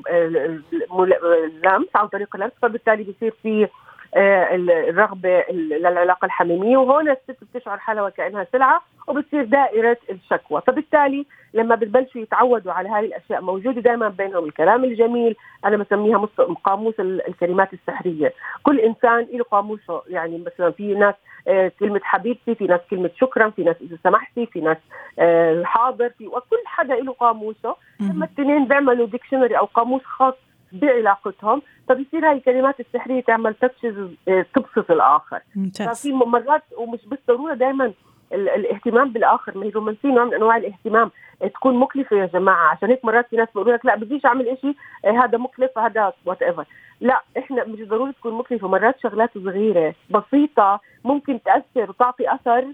مل- 0.90 1.50
لمس 1.64 1.88
عن 1.94 2.06
طريق 2.08 2.37
اللمس 2.37 2.52
فبالتالي 2.62 3.02
بصير 3.02 3.35
في 3.42 3.64
آه، 3.64 3.68
الرغبة 4.16 5.44
للعلاقة 5.50 6.26
الحميمية 6.26 6.76
وهون 6.76 7.08
الست 7.10 7.36
بتشعر 7.54 7.78
حالها 7.78 8.02
وكأنها 8.02 8.46
سلعة 8.52 8.80
وبتصير 9.06 9.44
دائرة 9.44 9.96
الشكوى. 10.10 10.62
فبالتالي 10.66 11.26
لما 11.54 11.74
بتبلشوا 11.74 12.20
يتعودوا 12.20 12.72
على 12.72 12.88
هذه 12.88 13.04
الأشياء 13.04 13.40
موجودة 13.42 13.80
دائما 13.80 14.08
بينهم 14.08 14.44
الكلام 14.44 14.84
الجميل 14.84 15.36
أنا 15.64 15.76
بسميها 15.76 16.28
قاموس 16.64 17.00
ال- 17.00 17.28
الكلمات 17.28 17.72
السحرية. 17.72 18.32
كل 18.62 18.80
إنسان 18.80 19.26
له 19.32 19.44
قاموسه. 19.44 20.02
يعني 20.08 20.38
مثلا 20.46 20.70
في 20.70 20.94
ناس 20.94 21.14
آه، 21.48 21.72
كلمة 21.80 22.00
حبيبتي 22.04 22.54
في 22.54 22.64
ناس 22.66 22.80
كلمة 22.90 23.10
شكرا 23.20 23.50
في 23.50 23.62
ناس 23.62 23.76
إذا 23.80 23.96
سمحتي 24.04 24.46
في 24.46 24.60
ناس 24.60 24.76
آه، 25.18 25.64
حاضر 25.64 26.08
في 26.08 26.26
وكل 26.26 26.56
حدا 26.64 26.94
له 26.94 27.12
قاموسه. 27.12 27.76
لما. 28.00 28.10
الاثنين 28.24 28.68
بيعملوا 28.68 29.06
dictionary 29.06 29.58
أو 29.58 29.64
قاموس 29.64 30.02
خاص 30.04 30.34
بعلاقتهم. 30.72 31.62
فبصير 31.88 32.28
هاي 32.28 32.32
الكلمات 32.32 32.80
السحرية 32.80 33.20
تعمل 33.20 33.54
touches 33.54 34.11
تبسط 34.54 34.90
الآخر. 34.90 35.40
ممتاز. 35.56 35.88
ففي 35.88 36.12
مرات 36.12 36.62
ومش 36.76 37.06
بالضروره 37.06 37.54
دائما 37.54 37.92
الاهتمام 38.32 39.12
بالآخر. 39.12 39.58
ما 39.58 39.64
هي 39.64 39.68
الرومانسيه 39.68 40.08
نوع 40.08 40.25
من 40.25 40.34
أنواع 40.34 40.56
الاهتمام. 40.56 41.10
تكون 41.54 41.76
مكلفة 41.76 42.16
يا 42.16 42.26
جماعة. 42.26 42.70
عشان 42.70 42.88
هيك 42.88 43.04
مرات 43.04 43.26
في 43.30 43.37
ناس 43.37 43.48
بيقولوا 43.54 43.76
لك 43.76 43.87
لا 43.87 43.96
بديش 43.96 44.26
أعمل 44.26 44.58
شيء 44.60 44.75
هذا 45.04 45.38
مكلف 45.38 45.78
هذا 45.78 46.12
whatever 46.25 46.64
لا 47.00 47.22
إحنا 47.38 47.64
مش 47.64 47.88
ضروري 47.88 48.12
تكون 48.12 48.34
مكلفة. 48.34 48.68
مرات 48.68 49.00
شغلات 49.00 49.30
صغيرة 49.34 49.94
بسيطة 50.10 50.80
ممكن 51.04 51.40
تأثر 51.42 51.90
وتعطي 51.90 52.34
أثر 52.34 52.66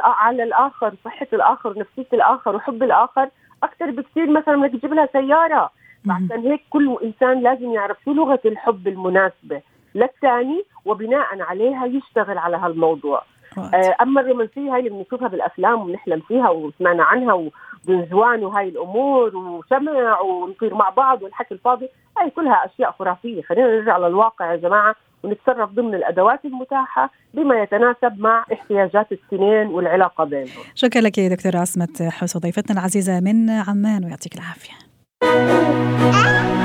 على 0.00 0.42
الآخر 0.42 0.94
صحة 1.04 1.26
الآخر 1.32 1.68
ونفسيه 1.68 2.06
الآخر 2.12 2.56
وحب 2.56 2.82
الآخر. 2.82 3.28
أكثر 3.62 3.90
بكثير 3.90 4.30
مثلا 4.30 4.54
إنك 4.54 4.72
تجيب 4.72 4.94
لها 4.94 5.08
سيارة. 5.12 5.70
عشان 6.10 6.40
هيك 6.50 6.62
كل 6.70 6.98
إنسان 7.04 7.42
لازم 7.42 7.72
يعرف 7.72 7.96
شو 8.04 8.12
لغة 8.12 8.40
الحب 8.44 8.88
المناسبة 8.88 9.60
للثاني 9.94 10.64
وبناء 10.84 11.42
عليها 11.42 11.86
يشتغل 11.86 12.38
على 12.38 12.56
هالموضوع 12.56 13.22
آه 13.58 13.96
أما 14.02 14.20
الرومانسيه 14.20 14.74
هاي 14.74 14.78
اللي 14.78 14.90
بنشوفها 14.90 15.28
بالأفلام 15.28 15.80
وبنحلم 15.80 16.20
فيها 16.28 16.50
وسمعنا 16.50 17.04
عنها 17.04 17.32
وبنزوان 17.32 18.44
وهاي 18.44 18.68
الأمور 18.68 19.36
وسمع 19.36 20.20
ونطير 20.20 20.74
مع 20.74 20.88
بعض 20.88 21.22
والحكي 21.22 21.54
الفاضي 21.54 21.88
هاي 22.18 22.30
كلها 22.30 22.66
أشياء 22.66 22.92
خرافية 22.98 23.42
خلينا 23.42 23.66
نرجع 23.66 23.98
للواقع 23.98 24.52
يا 24.52 24.56
جماعة 24.56 24.94
ونتصرف 25.22 25.70
ضمن 25.70 25.94
الأدوات 25.94 26.44
المتاحة 26.44 27.10
بما 27.34 27.62
يتناسب 27.62 28.20
مع 28.20 28.44
احتياجات 28.52 29.12
الاثنين 29.12 29.66
والعلاقة 29.66 30.24
بينهم. 30.24 30.64
شكرا 30.74 31.02
لك 31.02 31.18
يا 31.18 31.28
دكتورة 31.28 31.56
عصمت 31.56 32.02
حسن 32.02 32.40
ضيفتنا 32.40 32.80
العزيزة 32.80 33.20
من 33.20 33.50
عمان 33.50 34.04
ويعطيك 34.04 34.34
العافية. 34.34 34.91
زينة 35.22 36.61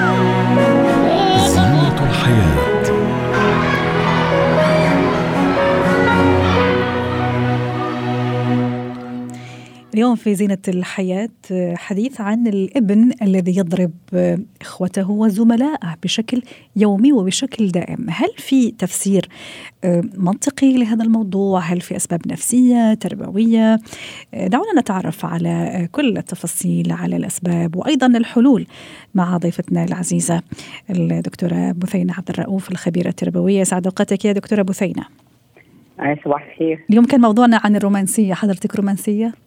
اليوم 9.97 10.15
في 10.15 10.35
زينة 10.35 10.57
الحياة 10.67 11.29
حديث 11.75 12.21
عن 12.21 12.47
الابن 12.47 13.11
الذي 13.21 13.57
يضرب 13.57 13.91
إخوته 14.61 15.11
وزملائه 15.11 15.95
بشكل 16.03 16.41
يومي 16.75 17.11
وبشكل 17.11 17.67
دائم. 17.67 18.05
هل 18.09 18.29
في 18.37 18.71
تفسير 18.71 19.29
منطقي 20.17 20.77
لهذا 20.77 21.03
الموضوع؟ 21.03 21.59
هل 21.59 21.81
في 21.81 21.95
أسباب 21.95 22.27
نفسية 22.27 22.93
تربوية؟ 22.93 23.79
دعونا 24.33 24.79
نتعرف 24.79 25.25
على 25.25 25.87
كل 25.91 26.17
التفاصيل 26.17 26.91
على 26.91 27.15
الأسباب 27.15 27.75
وأيضا 27.75 28.07
الحلول 28.07 28.67
مع 29.15 29.37
ضيفتنا 29.37 29.83
العزيزة 29.83 30.41
الدكتورة 30.89 31.71
بثينة 31.71 32.13
عبد 32.13 32.29
الرؤوف 32.29 32.71
الخبيرة 32.71 33.09
التربوية. 33.09 33.63
سعد 33.63 33.87
أوقاتك 33.87 34.25
يا 34.25 34.31
دكتورة 34.31 34.61
بثينة. 34.61 35.03
صباح 36.25 36.47
الخير. 36.51 36.85
اليوم 36.89 37.05
كان 37.05 37.21
موضوعنا 37.21 37.61
عن 37.63 37.75
الرومانسية. 37.75 38.33
حضرتك 38.33 38.75
رومانسية؟ 38.75 39.46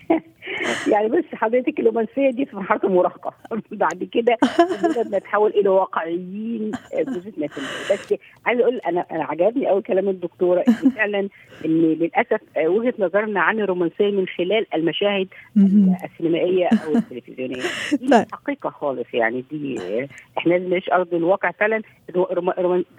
يعني 0.87 1.07
بس 1.07 1.23
حضرتك 1.33 1.79
الرومانسية 1.79 2.29
دي 2.31 2.45
في 2.45 2.55
مرحلة 2.55 2.79
المراهقة. 2.83 3.33
بعد 3.71 4.09
كده 4.11 4.37
نتحول 5.17 5.51
إلى 5.51 5.69
واقعيين 5.69 6.71
بوجودنا 6.97 7.47
في 7.47 7.61
بس 7.93 8.19
عايزه 8.45 8.63
أقول 8.63 8.77
أنا 8.77 9.05
أنا 9.11 9.23
عجبني 9.23 9.67
قوي 9.67 9.81
كلام 9.81 10.09
الدكتورة 10.09 10.63
إن 10.67 10.89
فعلا 10.95 11.19
إن 11.65 11.81
للأسف 11.81 12.41
وجهة 12.57 12.93
نظرنا 12.99 13.41
عن 13.41 13.59
الرومانسية 13.59 14.11
من 14.11 14.27
خلال 14.27 14.65
المشاهد 14.75 15.27
السينمائية 16.03 16.67
أو 16.67 16.95
التلفزيونية. 16.97 17.61
دي 18.01 18.25
حقيقة 18.31 18.69
خالص 18.69 19.07
يعني 19.13 19.43
دي 19.51 19.79
إحنا 20.37 20.53
لازم 20.53 20.69
نعيش 20.69 20.89
أرض 20.89 21.13
الواقع 21.13 21.51
فعلا. 21.51 21.81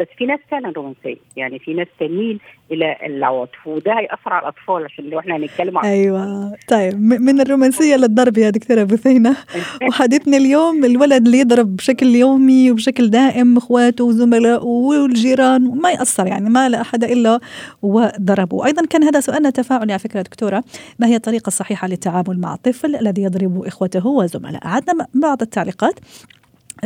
بس 0.01 0.07
في 0.19 0.27
ناس 0.27 0.41
فعلا 0.51 0.73
رومانسية. 0.77 1.17
يعني 1.37 1.59
في 1.59 1.75
ناس 1.75 1.87
تميل 2.01 2.41
إلى 2.71 2.97
العواطف 3.07 3.67
وده 3.67 3.93
هيأثر 3.93 4.33
على 4.33 4.43
الأطفال 4.43 4.85
عشان 4.85 5.05
لو 5.05 5.19
إحنا 5.19 5.37
هنتكلم 5.37 5.79
عن 5.79 5.85
أيوه. 5.85 6.53
طيب 6.69 6.95
من 7.01 7.41
الرومانسية 7.41 7.62
للضرب 7.97 8.39
يا 8.39 8.51
دكتورة 8.51 8.83
بثينه 8.83 9.37
وحديثنا 9.89 10.37
اليوم 10.37 10.85
الولد 10.85 11.27
اللي 11.27 11.39
يضرب 11.39 11.77
بشكل 11.77 12.07
يومي 12.07 12.71
وبشكل 12.71 13.11
دائم 13.11 13.57
إخواته 13.57 14.05
وزملائه 14.05 14.63
والجيران 14.63 15.67
وما 15.67 15.91
يأثر 15.91 16.27
يعني 16.27 16.51
ما 16.51 16.69
لا 16.69 16.81
أحد 16.81 17.05
إلا 17.05 17.41
وضربه. 17.83 18.67
أيضا 18.67 18.87
كان 18.87 19.05
هذا 19.05 19.21
سؤالنا 19.21 19.51
تفاعلي 19.51 19.93
على 19.93 19.99
فكرة 19.99 20.23
دكتورة. 20.23 20.65
ما 20.99 21.07
هي 21.07 21.17
الطريقة 21.17 21.49
الصحيحة 21.49 21.89
للتعامل 21.89 22.41
مع 22.41 22.55
الطفل 22.55 22.97
الذي 22.97 23.23
يضرب 23.23 23.65
إخوته 23.67 24.07
وزملائه 24.07 24.69
عندنا 24.69 25.07
بعض 25.15 25.43
التعليقات. 25.43 25.95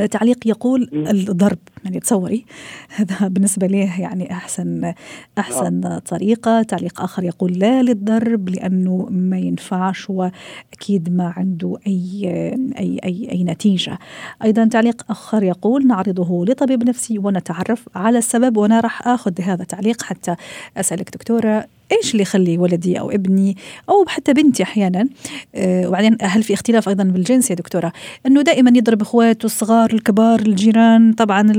تعليق 0.05 0.47
يقول 0.47 0.91
الضرب 0.93 1.59
يعني 1.85 2.01
تصوري 2.01 2.45
هذا 2.97 3.29
بالنسبة 3.29 3.67
ليه 3.67 4.01
يعني 4.01 4.33
أحسن 4.33 4.95
أحسن 5.39 5.99
طريقة. 5.99 6.63
تعليق 6.63 7.01
آخر 7.01 7.25
يقول 7.25 7.53
لا 7.53 7.83
للضرب 7.83 8.49
لأنه 8.49 9.09
ما 9.11 9.39
ينفعش 9.39 10.11
وأكيد 10.11 11.17
ما 11.17 11.33
عنده 11.37 11.77
أي 11.87 12.29
أي 12.79 13.01
أي, 13.05 13.29
أي 13.33 13.45
نتيجة. 13.45 13.99
أيضا 14.45 14.65
تعليق 14.65 15.11
آخر 15.11 15.43
يقول 15.43 15.87
نعرضه 15.87 16.45
لطبيب 16.45 16.89
نفسي 16.89 17.19
ونتعرف 17.19 17.89
على 17.95 18.19
السبب 18.19 18.57
وأنا 18.57 18.81
راح 18.81 19.09
أخذ 19.09 19.41
هذا 19.41 19.63
التعليق. 19.63 20.03
حتى 20.03 20.37
أسألك 20.77 21.11
دكتورة 21.11 21.65
إيش 21.93 22.13
اللي 22.13 22.23
يخلي 22.23 22.59
ولدي 22.59 23.01
أو 23.01 23.11
ابني 23.11 23.57
أو 23.89 24.05
حتى 24.09 24.33
بنتي 24.33 24.63
أحيانا 24.63 25.09
أه 25.55 25.89
وبعدين 25.89 26.17
هل 26.21 26.43
في 26.43 26.55
اختلاف 26.55 26.89
أيضا 26.89 27.05
بالجنس 27.05 27.51
يا 27.51 27.55
دكتورة؟ 27.55 27.93
إنه 28.27 28.43
دائما 28.43 28.73
يضرب 28.75 29.03
إخواته 29.03 29.47
الصغار 29.47 29.93
الكبار 29.93 30.41
الجيران 30.41 31.13
طبعا 31.13 31.53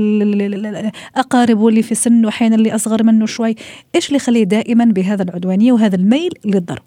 اقاربه 1.16 1.68
اللي 1.68 1.82
في 1.82 1.94
سنه 1.94 2.26
واحيانا 2.26 2.54
اللي 2.54 2.74
أصغر 2.74 3.02
منه 3.02 3.26
شوي. 3.26 3.54
إيش 3.94 4.06
اللي 4.06 4.16
يخليه 4.16 4.44
دائما 4.44 4.84
بهذا 4.84 5.22
العدوانية 5.22 5.72
وهذا 5.72 5.96
الميل 5.96 6.32
للضرب؟ 6.44 6.82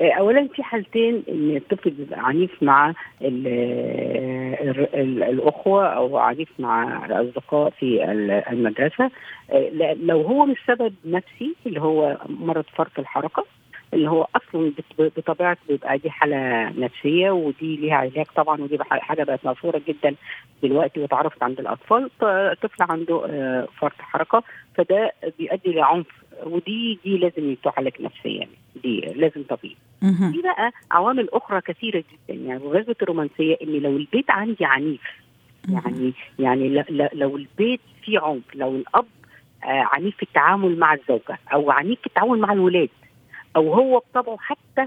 اولا 0.00 0.48
في 0.54 0.62
حالتين 0.62 1.22
إن 1.28 1.56
الطفل 1.56 1.90
بيبقى 1.90 2.20
عنيف 2.26 2.62
مع 2.62 2.94
ال 3.22 3.46
ال 4.60 4.94
ال 4.94 5.22
الأخوة 5.22 5.86
أو 5.86 6.16
عنيف 6.16 6.48
مع 6.58 7.06
الأصدقاء 7.06 7.70
في 7.70 8.04
المدرسة. 8.50 9.10
لو 10.02 10.20
هو 10.22 10.46
مش 10.46 10.56
سبب 10.66 10.94
نفسي 11.04 11.54
اللي 11.66 11.80
هو 11.80 12.16
مرض 12.28 12.64
فرط 12.76 12.98
الحركة 12.98 13.44
اللي 13.94 14.10
هو 14.10 14.26
أصلا 14.36 14.72
بطبيعته 14.98 15.60
بيبقى 15.68 15.98
دي 15.98 16.10
حالة 16.10 16.68
نفسية 16.70 17.30
ودي 17.30 17.76
ليها 17.76 17.94
علاج 17.94 18.26
طبعا 18.36 18.60
ودي 18.60 18.78
حاجة 18.84 19.24
بقت 19.24 19.46
مشهوره 19.46 19.82
جدا 19.88 20.14
دلوقتي 20.62 21.00
وتعرفت 21.00 21.42
عند 21.42 21.60
الأطفال. 21.60 22.10
طفل 22.62 22.82
عنده 22.82 23.18
فرط 23.80 23.92
حركة 24.00 24.42
فده 24.74 25.12
بيؤدي 25.38 25.72
لعنف 25.72 26.06
ودي 26.44 26.98
دي 27.04 27.18
لازم 27.18 27.54
تعالج 27.64 27.92
نفسيا. 28.00 28.48
دي 28.82 29.00
لازم 29.00 29.42
طبيب 29.48 29.76
في 30.32 30.42
بقى 30.42 30.72
عوامل 30.90 31.28
أخرى 31.32 31.60
كثيرة 31.60 31.98
جدا. 31.98 32.40
يعني 32.40 32.58
بمناسبه 32.58 32.96
الرومانسية 33.02 33.56
إن 33.62 33.68
لو 33.68 33.96
البيت 33.96 34.30
عندي 34.30 34.64
عنيف 34.64 35.00
يعني 35.68 36.12
يعني 36.38 36.84
لو 37.12 37.36
البيت 37.36 37.80
فيه 38.04 38.18
عنف 38.20 38.42
لو 38.54 38.76
الأب 38.76 39.04
عنيف 39.62 40.16
في 40.16 40.22
التعامل 40.22 40.78
مع 40.78 40.94
الزوجة 40.94 41.38
أو 41.52 41.70
عنيف 41.70 42.00
في 42.00 42.06
التعامل 42.06 42.38
مع 42.38 42.52
الولاد 42.52 42.88
أو 43.56 43.74
هو 43.74 43.98
بطبعه 43.98 44.36
حتى 44.40 44.86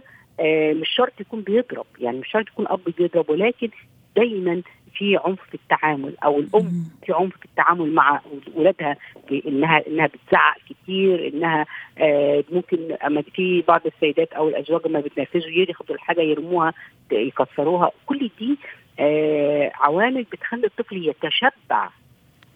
مش 0.74 0.89
شرط 0.89 1.22
يكون 1.22 1.41
بيضرب 1.41 1.86
يعني 2.00 2.20
مش 2.20 2.27
شرط 2.32 2.48
يكون 2.48 2.68
أب 2.68 2.80
بيضرب 2.98 3.30
ولكن 3.30 3.70
دايما 4.15 4.62
في 4.94 5.18
عنف 5.25 5.39
في 5.41 5.53
التعامل 5.56 6.18
أو 6.24 6.39
الأم 6.39 6.86
في 7.06 7.13
عنف 7.13 7.38
في 7.38 7.46
التعامل 7.46 7.94
مع 7.94 8.22
اولادها 8.58 8.98
إنها 9.32 9.88
إنها 9.88 10.08
بتزعق 10.08 10.58
كتير 10.70 11.27
إنها 11.27 11.65
آه 11.98 12.44
ممكن 12.51 12.91
أما 13.06 13.22
في 13.22 13.62
بعض 13.68 13.82
السيدات 13.86 14.34
أو 14.34 14.50
الأزواج 14.50 14.88
لما 14.88 15.00
بتنرفزوا 15.00 15.50
ياخدوا 15.51 15.96
الحاجة 15.96 16.22
يرموها 16.22 16.74
يكسروها. 17.12 17.91
كل 18.06 18.30
دي 18.39 18.58
آه 19.00 19.72
عوامل 19.75 20.24
بتخلي 20.24 20.68
الطفل 20.68 21.08
يتشبع 21.08 21.89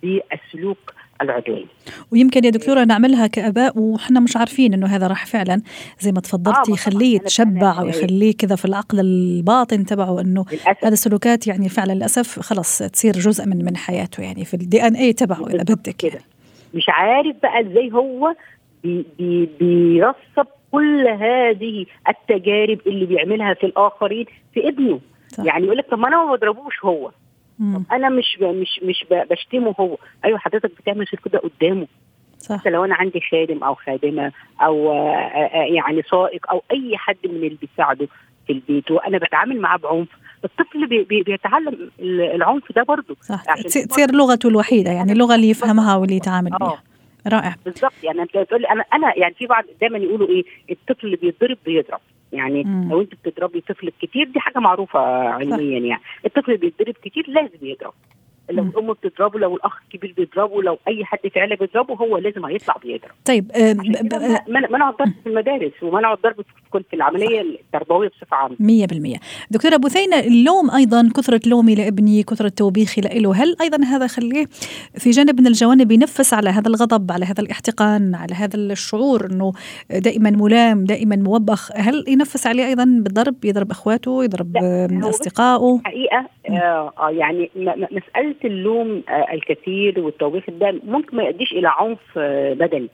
بالسلوك 0.04 0.94
العدواني. 1.22 1.66
ويمكن 2.12 2.46
يا 2.46 2.50
دكتورة 2.50 2.84
نعملها 2.84 3.28
كأباء 3.28 3.80
وحنا 3.80 4.20
مش 4.20 4.38
عارفين 4.38 4.74
إنه 4.74 4.88
هذا 4.88 5.08
راح 5.08 5.26
فعلا. 5.26 5.62
زي 6.00 6.12
ما 6.12 6.20
تفضلتي 6.22 6.72
آه 6.72 6.74
يخليه 6.74 7.16
يتشبع 7.16 7.82
ويخليه 7.82 8.34
كذا 8.38 8.56
في 8.56 8.66
العقل 8.66 9.00
الباطن 9.00 9.86
تبعه 9.86 10.22
إنه 10.22 10.46
هذه 10.84 10.94
السلوكات 10.94 11.48
يعني 11.48 11.70
فعلا 11.70 11.94
للأسف 11.94 12.40
خلص 12.40 12.78
تصير 12.78 13.14
جزء 13.14 13.46
من 13.46 13.66
من 13.66 13.78
حياته 13.78 14.24
يعني 14.24 14.46
في 14.46 14.54
ال 14.54 14.88
DNA 14.88 15.14
تبعه 15.14 15.48
إذا 15.48 15.64
بدك 15.64 15.96
كده. 15.96 16.20
مش 16.74 16.86
عارف 16.90 17.36
بقى 17.44 17.62
إزاي 17.62 17.92
هو 17.94 18.36
بي 18.84 19.06
بي 19.20 19.50
بيرسب 19.60 20.48
كل 20.72 21.08
هذه 21.08 21.86
التجارب 22.10 22.80
اللي 22.88 23.06
بيعملها 23.06 23.54
في 23.54 23.66
الآخرين 23.66 24.26
في 24.54 24.68
ابنه. 24.68 25.00
صح. 25.28 25.44
يعني 25.46 25.66
يقول 25.66 25.78
لك 25.78 25.86
طب 25.92 26.00
ما 26.00 26.08
أنا 26.08 26.26
ما 26.26 26.36
بضربوش 26.36 26.74
هو. 26.84 27.12
طب 27.60 27.84
أنا 27.92 28.10
مش 28.10 28.38
مش 28.42 28.80
مش 28.84 29.06
بشتمه 29.32 29.76
هو. 29.80 29.98
أيوه 30.26 30.38
حضرتك 30.38 30.72
بتعمل 30.82 31.06
كده 31.26 31.40
قدامه. 31.40 31.88
صح. 32.40 32.60
حتى 32.60 32.70
لو 32.70 32.86
أنا 32.86 32.96
عندي 32.96 33.22
خادم 33.32 33.64
أو 33.64 33.76
خادمة 33.76 34.32
أو 34.62 34.94
يعني 35.74 36.02
سائق 36.02 36.50
أو 36.52 36.64
أي 36.72 36.98
حد 36.98 37.18
من 37.26 37.36
اللي 37.36 37.58
بيساعده 37.62 38.08
في 38.48 38.54
البيت 38.54 38.92
وأنا 38.92 39.18
بتعامل 39.18 39.62
معاه 39.62 39.78
بعنف 39.78 40.08
الطفل 40.46 40.88
بي 40.88 41.04
بي 41.04 41.24
بيتعلم 41.24 41.92
العنف 42.00 42.72
ده 42.76 42.84
برضه. 42.84 43.18
صح. 43.22 43.44
تصير 43.64 44.12
لغته 44.12 44.50
الوحيدة 44.50 44.92
يعني 44.92 45.12
اللغة 45.12 45.36
اللي 45.36 45.50
يفهمها 45.50 45.96
واللي 45.96 46.16
يتعامل 46.16 46.50
بها 46.52 46.68
آه. 46.68 46.80
رائع. 47.28 47.56
بالظبط. 47.66 47.94
يعني 48.04 48.22
أنت 48.22 48.38
بتقول 48.38 48.62
لي 48.62 48.68
أنا 48.70 48.84
أنا 48.94 49.14
يعني 49.18 49.34
في 49.34 49.46
بعض 49.46 49.64
دايما 49.82 49.98
يقولوا 49.98 50.28
إيه 50.28 50.44
الطفل 50.72 51.06
اللي 51.08 51.18
بيتضرب 51.18 51.58
بيضرب. 51.66 52.00
يعني 52.34 52.63
مم. 52.63 52.89
لو 52.91 53.01
انت 53.01 53.13
بتضربي 53.25 53.62
طفل 53.62 53.91
كتير 54.01 54.27
دي 54.27 54.39
حاجة 54.39 54.60
معروفة 54.60 55.00
علميا 55.29 55.79
يعني. 55.79 56.01
الطفل 56.25 56.58
بيتضرب 56.58 56.94
كتير 57.03 57.25
لازم 57.27 57.58
يضرب. 57.62 57.94
لو 58.50 58.64
الأم 58.64 58.94
بتضربه 58.94 59.40
لو 59.40 59.56
الأخ 59.56 59.80
الكبير 59.84 60.14
بيضربه 60.18 60.62
لو 60.64 60.78
أي 60.88 61.06
حد 61.06 61.20
في 61.20 61.36
العيله 61.36 61.56
بيضربه 61.56 61.96
هو 61.96 62.18
لازم 62.18 62.46
هيطلع 62.46 62.75
بيضرب. 62.84 63.12
طيب 63.25 63.52
منع 64.72 64.90
الضرب 64.90 65.14
في 65.24 65.30
المدارس 65.30 65.84
ومنع 65.84 66.14
الضرب 66.14 66.36
في 66.36 66.82
في 66.90 66.96
العملية 66.96 67.42
التربوية 67.42 68.10
بصفة 68.10 68.38
عامة. 68.38 68.56
100% 69.16 69.20
دكتورة 69.52 69.78
بثينه 69.78 70.20
اللوم 70.20 70.72
أيضا 70.72 71.10
كثرة 71.16 71.42
لومي 71.46 71.75
لابني 71.75 72.24
كثرة 72.24 72.50
توبيخي 72.50 73.02
له. 73.02 73.36
هل 73.36 73.56
أيضا 73.62 73.84
هذا 73.84 74.08
خليه 74.08 74.46
في 74.98 75.10
جانب 75.10 75.42
من 75.42 75.48
الجوانب 75.48 75.92
ينفس 75.92 76.34
على 76.34 76.50
هذا 76.50 76.68
الغضب 76.68 77.12
على 77.12 77.25
هذا 77.25 77.42
الاحتقان 77.42 78.16
على 78.16 78.36
هذا 78.36 78.56
الشعور 78.56 79.25
إنه 79.25 79.54
دائما 79.90 80.30
ملام 80.30 80.86
دائما 80.86 81.16
موبخ؟ 81.16 81.72
هل 81.75 82.06
ينفس 82.08 82.48
عليه 82.48 82.66
أيضا 82.66 82.84
بالضرب 82.84 83.46
يضرب 83.46 83.72
أخواته 83.72 84.24
يضرب 84.24 84.58
أصدقائه؟ 85.04 85.82
حقيقة 85.86 86.25
آه 86.50 87.10
يعني 87.10 87.50
مسألة 87.92 88.35
اللوم 88.46 89.04
آه 89.10 89.34
الكثير 89.34 90.00
والتوبيخ 90.00 90.44
ده 90.50 90.80
ممكن 90.84 91.18
ما 91.18 91.24
يؤديش 91.24 91.51
إلى 91.51 91.68
عنف 91.80 92.00
آه 92.18 92.54
بدني. 92.54 92.89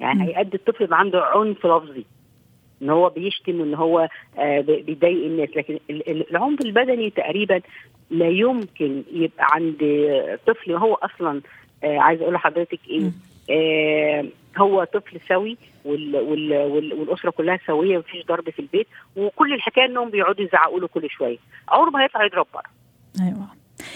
يعني 0.00 0.22
هيؤدي 0.28 0.56
الطفل 0.56 0.84
يبقى 0.84 0.98
عنده 0.98 1.24
عنف 1.24 1.66
لفظي. 1.66 2.04
إن 2.82 2.90
هو 2.90 3.08
بيشتم 3.08 3.60
ان 3.62 3.74
هو 3.74 4.08
آه 4.38 4.60
بيضايق 4.60 5.24
الناس. 5.26 5.48
لكن 5.56 5.78
العنف 5.90 6.60
البدني 6.60 7.10
تقريبا 7.10 7.60
لا 8.10 8.28
يمكن 8.28 9.02
يبقى 9.12 9.46
عند 9.52 9.78
طفل. 10.46 10.72
هو 10.72 10.94
أصلا 10.94 11.40
عايز 11.84 12.22
أقول 12.22 12.34
لحضرتك 12.34 12.80
إيه؟ 12.88 13.10
آه 13.50 14.24
هو 14.58 14.84
طفل 14.84 15.20
سوي 15.28 15.56
وال 15.84 16.16
وال 16.16 16.52
وال 16.52 16.94
والأسرة 16.94 17.30
كلها 17.30 17.58
سوية 17.66 17.98
مفيش 17.98 18.26
ضرب 18.26 18.50
في 18.50 18.58
البيت. 18.58 18.86
وكل 19.16 19.54
الحكاية 19.54 19.84
إنهم 19.84 20.10
بيقعدوا 20.10 20.44
يزعقوا 20.44 20.80
له 20.80 20.86
كل 20.88 21.10
شوية. 21.10 21.38
عمره 21.68 21.90
ما 21.90 22.02
هيطلع 22.04 22.24
يضرب 22.24 22.46
بره. 22.54 22.70
أيوه. 23.26 23.46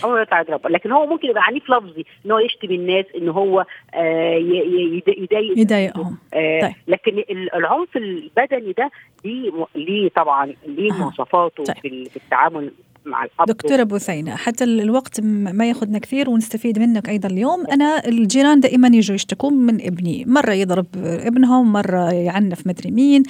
عمره 0.04 0.22
يطلع 0.22 0.40
يضرب 0.40 0.66
لكن 0.66 0.92
هو 0.92 1.06
ممكن 1.06 1.28
يبقى 1.28 1.42
عنيف 1.44 1.70
لفظي 1.70 2.04
إن 2.26 2.30
هو 2.30 2.38
يشتم 2.38 2.70
الناس 2.70 3.04
إن 3.16 3.28
هو 3.28 3.64
آه 3.94 4.34
يضايق 4.34 5.58
يضايقهم 5.58 6.18
آه 6.34 6.60
طيب. 6.60 6.72
لكن 6.88 7.24
العنف 7.54 7.96
البدني 7.96 8.72
ده 8.72 8.90
ليه 9.24 9.66
ليه 9.74 10.08
طبعا 10.08 10.52
ليه. 10.66 10.92
مواصفاته 10.92 11.64
طيب. 11.64 11.76
في 12.08 12.16
التعامل 12.16 12.70
مع 13.06 13.24
الاب 13.24 13.46
دكتورة 13.46 13.82
بوثينة 13.82 14.36
حتى 14.36 14.64
الوقت 14.64 15.20
ما 15.20 15.68
ياخذنا 15.68 15.98
كثير 15.98 16.30
ونستفيد 16.30 16.78
منك 16.78 17.08
أيضا 17.08 17.28
اليوم. 17.28 17.66
أنا 17.66 18.08
الجيران 18.08 18.60
دائما 18.60 18.88
يجوا 18.88 19.14
يشتكون 19.14 19.54
من 19.54 19.86
ابني. 19.86 20.24
مرة 20.26 20.52
يضرب 20.52 20.86
ابنهم 20.96 21.72
مرة 21.72 22.12
يعنف 22.12 22.66
مدري 22.66 22.90
مين. 22.90 23.22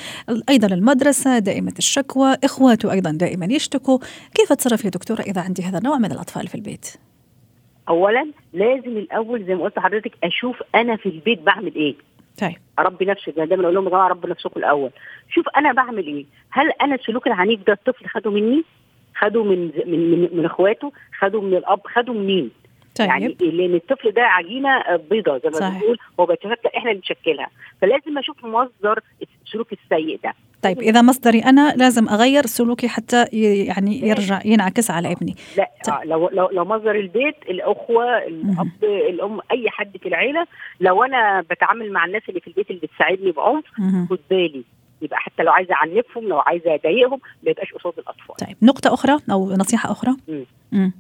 أيضا 0.49 0.75
المدرسة 0.75 1.39
دائمه 1.39 1.75
الشكوى. 1.79 2.37
إخواته 2.45 2.93
أيضا 2.93 3.11
دائما 3.11 3.47
يشتكوا. 3.47 3.99
كيف 4.35 4.53
أتصرف 4.53 4.85
يا 4.85 4.91
دكتورة 4.91 5.21
إذا 5.21 5.41
عندي 5.41 5.63
هذا 5.63 5.79
النوع 5.79 5.99
من 5.99 6.13
الأطفال 6.13 6.49
في 6.49 6.55
البيت؟ 6.55 6.87
اولا 7.89 8.27
لازم 8.53 8.97
الأول 8.97 9.45
زي 9.45 9.55
ما 9.55 9.63
قلت 9.65 9.77
لحضرتك 9.79 10.13
أشوف 10.25 10.63
أنا 10.75 10.97
في 10.97 11.09
البيت 11.09 11.41
بعمل 11.43 11.75
إيه. 11.75 11.95
طيب. 12.41 12.57
اربي 12.79 13.05
نفسي 13.05 13.31
دايما 13.31 13.63
أقول 13.63 13.75
لهم 13.75 13.85
يا 13.85 13.91
جماعة 13.91 14.09
ربوا 14.09 14.31
نفسكم 14.31 14.61
الأول. 14.61 14.91
شوف 15.35 15.45
أنا 15.57 15.73
بعمل 15.73 16.07
إيه. 16.07 16.25
هل 16.51 16.71
أنا 16.83 16.95
السلوك 16.95 17.27
العنيف 17.27 17.61
ده 17.67 17.73
الطفل 17.73 18.07
خده 18.07 18.31
مني؟ 18.31 18.65
خدوا 19.19 19.45
من 19.45 19.71
من 19.87 20.11
من, 20.11 20.29
من 20.33 20.45
اخواته 20.45 20.93
خدوا 21.19 21.43
من 21.43 21.55
الأب 21.57 21.81
خدوا 21.85 22.15
منين؟ 22.15 22.51
طيب. 22.99 23.09
يعني 23.09 23.37
لأن 23.41 23.75
الطفل 23.75 24.11
ده 24.11 24.23
عجينة 24.23 24.97
بيضة 25.11 25.39
زي 25.39 25.61
ما 25.61 25.71
بنقول 25.71 25.99
هو 26.21 26.27
بيتشكل 26.27 26.69
إحنا 26.77 26.91
اللي 26.91 27.01
بنشكلها. 27.01 27.49
فلازم 27.81 28.19
أشوف 28.19 28.45
مصدر 28.45 29.01
السلوك 29.47 29.73
السيء 29.73 30.21
ده. 30.25 30.35
طيب 30.63 30.79
إذا 30.79 31.03
مصدري 31.03 31.39
أنا 31.39 31.75
لازم 31.77 32.09
أغير 32.09 32.47
سلوكي 32.47 32.89
حتى 32.89 33.25
يعني 33.33 34.09
يرجع 34.09 34.41
ينعكس 34.45 34.91
على 34.91 35.13
ابني. 35.13 35.35
لا 35.57 35.71
طيب. 35.87 36.11
لو 36.11 36.29
لو 36.29 36.49
لو 36.53 36.65
مصدر 36.65 36.95
البيت 36.95 37.37
الأخوة 37.49 38.19
الأب 38.19 38.85
الأم 38.85 39.41
أي 39.53 39.71
حد 39.71 39.97
في 39.97 40.09
العيلة 40.09 40.47
لو 40.81 41.05
أنا 41.05 41.45
بتعامل 41.51 41.93
مع 41.93 42.05
الناس 42.05 42.23
اللي 42.29 42.41
في 42.41 42.47
البيت 42.47 42.71
اللي 42.71 42.81
بتساعدني 42.81 43.31
بعنف 43.31 43.65
خد 44.11 44.19
بالي. 44.31 44.63
يبقى 45.03 45.19
حتى 45.19 45.43
لو 45.43 45.53
عايزة 45.53 45.75
أعنفهم 45.75 46.29
لو 46.29 46.39
عايزة 46.39 46.75
أضايقهم 46.75 47.21
ما 47.43 47.51
يبقاش 47.51 47.73
قصاد 47.73 47.93
الأطفال. 47.99 48.37
طيب 48.47 48.57
نقطة 48.63 48.95
أخرى 48.95 49.19
أو 49.33 49.53
نصيحة 49.53 49.91
أخرى؟ 49.93 50.17
امم 50.73 50.93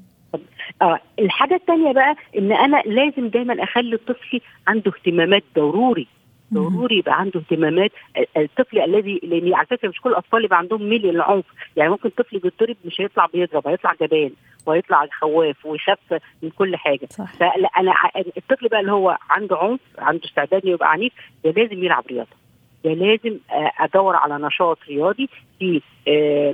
آه 0.82 0.98
الحاجة 1.18 1.54
الثانية 1.54 1.92
بقى 1.92 2.16
إن 2.38 2.52
أنا 2.52 2.76
لازم 2.86 3.28
دايما 3.28 3.62
أخلي 3.64 3.94
الطفل 3.94 4.40
عنده 4.66 4.92
اهتمامات 4.96 5.42
ضروري. 5.56 6.06
ضروري 6.54 6.98
يبقى 6.98 7.20
عنده 7.20 7.40
اهتمامات. 7.40 7.90
الطفل 8.36 8.78
الذي 8.80 9.20
لأن 9.22 9.54
على 9.54 9.66
فكرة 9.66 9.88
مش 9.88 10.00
كل 10.00 10.10
الأطفال 10.10 10.44
يبقى 10.44 10.58
عندهم 10.58 10.88
ميل 10.88 11.02
للعنف 11.06 11.44
يعني 11.76 11.90
ممكن 11.90 12.08
طفل 12.08 12.38
بيضطرب 12.38 12.76
مش 12.84 13.00
هيطلع 13.00 13.26
بيضرب 13.26 13.68
هيطلع 13.68 13.92
جبان 14.00 14.30
وهيطلع 14.66 15.06
خواف 15.20 15.66
ويخاف 15.66 15.98
من 16.42 16.50
كل 16.50 16.76
حاجة. 16.76 17.06
صح. 17.10 17.32
فلا 17.34 17.68
أنا 17.76 17.94
الطفل 18.36 18.68
بقى 18.68 18.80
اللي 18.80 18.92
هو 18.92 19.18
عنده 19.30 19.56
عنف 19.56 19.80
عنده 19.98 20.24
استعداد 20.24 20.64
يبقى 20.64 20.90
عنيف 20.92 21.12
ده 21.44 21.50
لازم 21.50 21.84
يلعب 21.84 22.04
رياضة. 22.06 22.45
ده 22.84 22.92
لازم 22.92 23.38
أدور 23.80 24.16
على 24.16 24.46
نشاط 24.46 24.78
رياضي. 24.88 25.28
في 25.58 25.80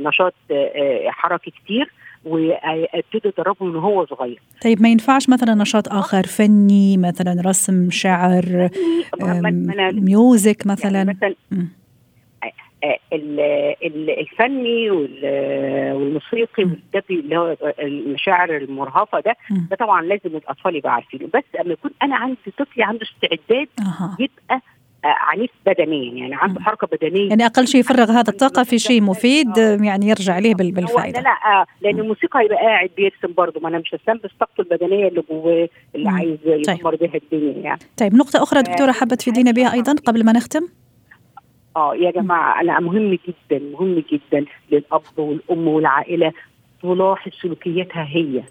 نشاط 0.02 0.34
حركي 1.08 1.50
كتير 1.50 1.92
وأبتدي 2.24 3.28
أدربه 3.38 3.66
من 3.66 3.76
هو 3.76 4.06
صغير. 4.06 4.40
طيب 4.64 4.82
ما 4.82 4.88
ينفعش 4.88 5.28
مثلا 5.28 5.54
نشاط 5.54 5.88
آخر 5.88 6.22
فني 6.22 6.96
مثلا 6.96 7.42
رسم 7.46 7.90
شعر 7.90 8.68
ميوزك 9.92 10.66
مثلا 10.66 10.98
يعني 10.98 11.10
مثلا؟ 11.10 11.34
الفني 14.18 14.90
والموسيقي 14.90 16.64
والدبي 16.64 17.20
اللي 17.20 17.36
هو 17.36 17.56
المشاعر 17.78 18.56
المرهفة 18.56 19.20
ده 19.20 19.36
ده 19.70 19.76
طبعا 19.76 20.02
لازم 20.02 20.36
الأطفال 20.36 20.76
يبقوا 20.76 20.92
عارفينه. 20.92 21.28
بس 21.34 21.44
أما 21.60 21.72
يكون 21.72 21.90
أنا 22.02 22.16
عندي 22.16 22.38
طفل 22.58 22.82
عنده 22.82 23.02
استعداد. 23.02 23.68
يبقى 24.18 24.60
عنيف 25.04 25.50
بدنيا 25.66 26.12
يعني 26.12 26.34
عنده 26.34 26.60
حركة 26.60 26.86
بدنية. 26.86 27.28
يعني 27.28 27.46
أقل 27.46 27.68
شيء 27.68 27.80
يفرغ 27.80 28.10
هذا 28.10 28.30
الطاقة 28.30 28.62
في 28.62 28.78
شيء 28.78 29.02
مفيد 29.10 29.56
يعني 29.56 30.08
يرجع 30.08 30.34
عليه 30.34 30.54
بالفائدة. 30.54 31.20
لا 31.20 31.28
لا 31.28 31.66
لأن 31.80 32.00
الموسيقى 32.00 32.40
هيبقى 32.40 32.56
قاعد 32.56 32.90
بيرسم 32.96 33.32
برضه 33.36 33.60
ما 33.60 33.68
أنا 33.68 33.78
مش 33.78 33.94
هستنبس 33.94 34.30
طاقته 34.40 34.60
البدنية 34.60 35.08
اللي 35.08 35.22
جواه 35.30 35.68
اللي. 35.94 36.08
عايز 36.08 36.38
يدمر 36.44 36.96
بها 36.96 37.14
الدنيا 37.14 37.62
يعني. 37.62 37.80
طيب 37.96 38.14
نقطة 38.14 38.42
أخرى 38.42 38.62
دكتورة 38.62 38.92
حابة 38.92 39.16
تفيدينا 39.16 39.50
بها 39.50 39.72
أيضا 39.72 39.94
قبل 40.06 40.24
ما 40.24 40.32
نختم؟ 40.32 40.68
آه 41.76 41.94
يا 41.94 42.10
جماعة 42.10 42.60
أنا 42.60 42.80
مهم 42.80 43.18
جدا 43.28 43.64
مهم 43.72 44.04
جدا 44.12 44.44
للأب 44.70 45.02
والأم 45.16 45.68
والعائلة 45.68 46.32
تلاحظ 46.82 47.30
سلوكياتها 47.42 48.06
هي. 48.10 48.42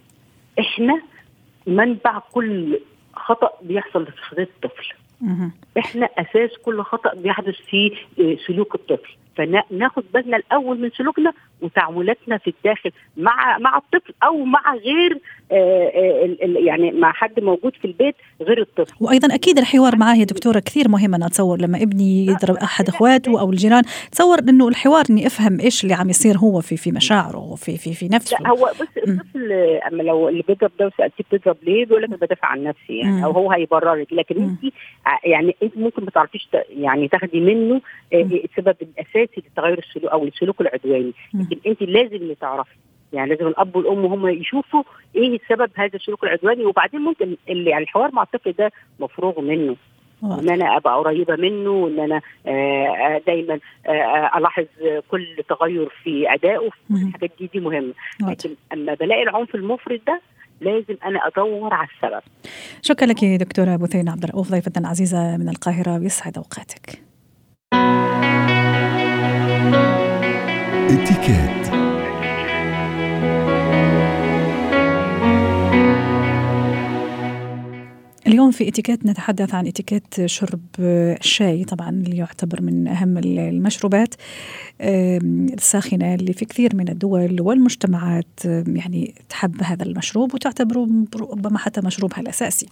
إحنا 0.60 1.02
منبع 1.68 2.20
كل 2.32 2.80
خطأ 3.14 3.50
بيحصل 3.62 4.06
في 4.06 4.42
الطفل. 4.42 4.94
إحنا 5.78 6.06
أساس 6.18 6.50
كل 6.66 6.82
خطأ 6.82 7.14
بيحدث 7.16 7.56
في 7.56 7.92
سلوك 8.48 8.76
الطفل. 8.76 9.16
فناخد 9.42 10.04
بالنا 10.14 10.38
الأول 10.38 10.80
من 10.80 10.90
سلوكنا 10.98 11.34
وتعاملاتنا 11.62 12.38
في 12.38 12.54
الداخل 12.58 12.92
مع 13.18 13.58
مع 13.58 13.78
الطفل 13.78 14.14
أو 14.24 14.46
مع 14.46 14.76
غير 14.76 15.20
آه، 15.52 15.92
آه، 15.96 16.38
يعني 16.42 16.92
مع 16.92 17.12
حد 17.12 17.40
موجود 17.40 17.76
في 17.76 17.86
البيت 17.86 18.16
غير 18.42 18.62
الطفل 18.62 18.94
وأيضا 19.00 19.36
أكيد 19.36 19.58
الحوار 19.58 19.96
معاه 19.96 20.16
يا 20.16 20.24
دكتورة 20.24 20.60
كثير 20.60 20.90
مهم 20.90 21.16
أنا 21.16 21.26
أتصور 21.26 21.62
لما 21.62 21.84
ابني 21.84 22.26
يضرب 22.26 22.56
أحد 22.56 22.88
أخواته 22.88 23.40
أو 23.40 23.50
الجيران 23.50 23.84
تصور 24.12 24.40
إنه 24.40 24.68
الحوار 24.68 25.04
إني 25.10 25.28
أفهم 25.28 25.60
إيش 25.60 25.84
اللي 25.84 25.94
عم 25.94 26.10
يصير 26.10 26.38
هو 26.38 26.62
في 26.62 26.78
في 26.78 26.92
مشاعره 26.92 27.40
وفي 27.40 27.78
في 27.78 27.94
في 27.94 28.08
نفسه 28.08 28.38
لا 28.42 28.50
هو 28.50 28.72
بص 28.82 28.88
الطفل 29.08 29.52
أما 29.88 30.04
لو 30.04 30.30
اللي 30.30 30.44
بيضرب 30.48 30.72
ده 30.80 30.88
وسألتيه 30.88 31.24
بتضرب 31.32 31.58
ليه 31.64 31.86
بيقول 31.86 32.02
لك 32.02 32.10
بدافع 32.10 32.48
عن 32.48 32.64
نفسي 32.64 33.04
مم. 33.04 33.10
يعني 33.10 33.26
أو 33.26 33.32
هو 33.32 33.52
هيبررك 33.52 34.14
لكن. 34.14 34.44
انت 34.44 34.74
يعني 35.24 35.56
انت 35.64 35.78
ممكن 35.78 36.04
ما 36.04 36.12
تعرفيش 36.12 36.50
يعني 36.70 37.08
تاخدي 37.08 37.40
منه 37.40 37.82
آه،. 38.14 38.22
السبب 38.22 38.76
الاساسي 38.82 39.31
لتغير 39.38 39.80
السلوك 39.80 40.12
أو 40.12 40.24
السلوك 40.24 40.62
العدواني. 40.62 41.14
لكن 41.34 41.58
أنت 41.68 41.82
لازم 41.82 42.34
تعرفي 42.34 42.76
يعني 43.14 43.30
لازم 43.30 43.48
الأب 43.48 43.76
والأم 43.76 44.06
هم 44.06 44.28
يشوفوا 44.28 44.84
إيه 45.16 45.40
سبب 45.50 45.72
هذا 45.76 45.96
السلوك 45.96 46.24
العدواني. 46.24 46.66
وبعدين 46.66 47.02
ممكن 47.02 47.36
اللي 47.50 47.70
يعني 47.70 47.84
الحوار 47.84 48.12
مع 48.14 48.24
الطفل 48.24 48.52
ده 48.52 48.72
مفروغ 49.00 49.42
منه. 49.42 49.76
إن 50.24 50.50
أنا 50.50 50.78
أبقى 50.78 50.98
قريبة 50.98 51.36
منه 51.36 51.70
وإن 51.70 52.00
أنا 52.00 52.22
آه، 52.48 52.88
آه، 52.88 53.22
دايما 53.28 53.60
آه، 53.88 53.90
آه، 53.90 54.38
ألاحظ 54.38 54.66
كل 55.12 55.28
تغير 55.50 55.90
في 56.04 56.34
أدائه. 56.34 56.70
الحاجات 56.92 57.32
دي 57.40 57.50
دي 57.54 57.60
مهمة. 57.60 57.94
لكن 58.30 58.50
أما 58.74 58.94
بلاقي 58.94 59.24
العنف 59.24 59.56
المفرط 59.56 60.02
ده 60.08 60.22
لازم 60.62 60.96
أنا 61.06 61.28
أدور 61.28 61.74
على 61.74 61.88
السبب. 61.96 62.22
شكرا 62.82 63.08
لك 63.08 63.26
دكتورة 63.26 63.76
بثين 63.76 64.10
عبد 64.10 64.24
الرؤوف 64.24 64.52
ضيفتنا 64.52 64.84
العزيزة 64.86 65.38
من 65.38 65.50
القاهرة 65.50 66.00
ويسعد 66.00 66.38
أوقاتك. 66.38 67.02
Etiquette 70.92 71.61
اليوم 78.52 78.66
في 78.66 78.68
اتيكيت 78.68 79.06
نتحدث 79.06 79.54
عن 79.54 79.68
اتيكيت 79.68 80.26
شرب 80.26 80.62
الشاي 80.80 81.64
طبعا 81.64 81.90
اللي 81.90 82.18
يعتبر 82.18 82.62
من 82.62 82.88
أهم 82.88 83.18
المشروبات 83.18 84.16
الساخنة 84.82 86.16
اللي 86.16 86.34
في 86.34 86.46
كثير 86.46 86.76
من 86.76 86.90
الدول 86.90 87.42
والمجتمعات 87.42 88.46
يعني 88.46 89.14
تحب 89.30 89.64
هذا 89.64 89.84
المشروب 89.84 90.34
وتعتبره 90.34 90.88
ربما 91.16 91.58
حتى 91.58 91.82
مشروبها 91.82 92.20
الأساسي. 92.20 92.68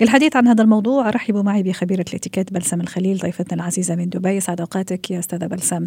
للحديث 0.00 0.36
عن 0.36 0.48
هذا 0.48 0.62
الموضوع 0.62 1.10
رحبوا 1.10 1.42
معي 1.42 1.62
بخبيرة 1.62 2.04
الاتيكيت 2.08 2.52
بلسم 2.52 2.80
الخليل 2.80 3.18
ضيفتنا 3.18 3.54
العزيزة 3.54 3.94
من 3.94 4.08
دبي 4.08 4.40
سعد 4.40 4.60
أوقاتك 4.60 5.10
يا 5.10 5.18
أستاذة 5.18 5.46
بلسم. 5.46 5.86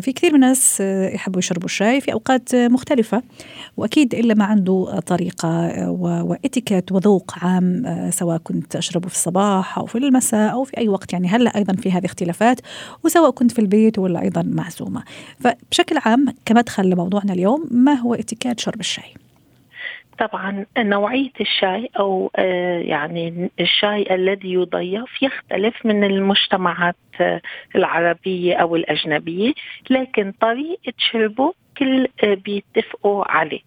في 0.00 0.12
كثير 0.12 0.30
من 0.30 0.34
الناس 0.34 0.80
يحبوا 1.14 1.38
يشربوا 1.38 1.64
الشاي 1.64 2.00
في 2.00 2.12
أوقات 2.12 2.54
مختلفة 2.54 3.22
وأكيد 3.76 4.14
إلا 4.14 4.34
ما 4.34 4.44
عنده 4.44 5.00
طريقة 5.06 5.90
واتيكيت 5.90 6.92
وذوق 6.92 7.34
عام 7.36 7.82
سواء 8.10 8.38
كنت 8.38 8.55
اشربه 8.76 9.08
في 9.08 9.14
الصباح 9.14 9.78
أو 9.78 9.86
في 9.86 9.98
المساء 9.98 10.52
أو 10.52 10.64
في 10.64 10.78
أي 10.78 10.88
وقت 10.88 11.12
يعني 11.12 11.28
هلأ 11.28 11.56
أيضا 11.56 11.72
في 11.72 11.92
هذه 11.92 12.04
اختلافات 12.04 12.60
وسواء 13.04 13.30
كنت 13.30 13.52
في 13.52 13.58
البيت 13.58 13.98
ولا 13.98 14.22
أيضا 14.22 14.42
معزومة. 14.42 15.02
فبشكل 15.40 15.98
عام 16.04 16.26
كمدخل 16.44 16.90
لموضوعنا 16.90 17.32
اليوم 17.32 17.68
ما 17.70 17.94
هو 17.94 18.14
اتيكيت 18.14 18.60
شرب 18.60 18.80
الشاي؟ 18.80 19.14
طبعا 20.18 20.66
نوعية 20.78 21.32
الشاي 21.40 21.90
أو 21.98 22.30
يعني 22.82 23.50
الشاي 23.60 24.14
الذي 24.14 24.52
يضيف 24.52 25.22
يختلف 25.22 25.86
من 25.86 26.04
المجتمعات 26.04 26.96
العربية 27.76 28.54
أو 28.54 28.76
الأجنبية 28.76 29.52
لكن 29.90 30.32
طريقة 30.40 30.92
شربه 30.98 31.52
كل 31.78 32.08
بيتفقوا 32.22 33.24
عليه. 33.30 33.60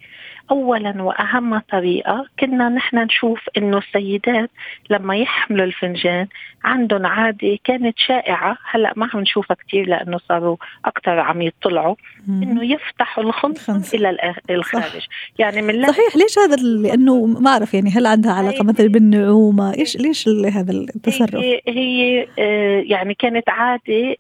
اولا 0.52 1.04
وأهم 1.04 1.60
طريقة 1.60 2.26
كنا 2.40 2.70
نحن 2.70 2.98
نشوف 2.98 3.40
إنه 3.58 3.78
السيدات 3.78 4.50
لما 4.90 5.18
يحملوا 5.18 5.66
الفنجان 5.66 6.28
عندهم 6.64 7.06
عادة 7.06 7.58
كانت 7.64 7.98
شائعة. 7.98 8.58
هلأ 8.72 8.94
ما 8.96 9.10
عم 9.14 9.20
نشوفها 9.20 9.58
كثير 9.68 9.88
لأنه 9.88 10.18
صاروا 10.30 10.58
أكثر 10.86 11.20
عم 11.20 11.42
يطلعوا 11.42 11.96
إنه 12.30 12.64
يفتحوا 12.64 13.24
الخنصر 13.24 13.96
إلى 13.96 14.34
الخارج 14.50 15.02
صح. 15.02 15.08
يعني 15.40 15.62
من 15.62 15.88
صحيح. 15.88 16.16
ليش 16.16 16.40
هذا 16.40 16.56
لأنه 16.56 17.26
ما 17.26 17.52
أعرف 17.52 17.74
يعني 17.74 17.90
هل 17.90 18.06
عندها 18.06 18.32
علاقة 18.32 18.64
مثلا 18.64 18.88
بالنعومة؟ 18.88 19.74
إيش 19.74 19.98
ليش 19.98 20.28
هذا 20.28 20.72
التصرف؟ 20.72 21.36
هي, 21.36 21.62
هي 21.68 22.28
آه، 22.40 22.84
يعني 22.86 23.14
كانت 23.14 23.50
عادة 23.50 24.16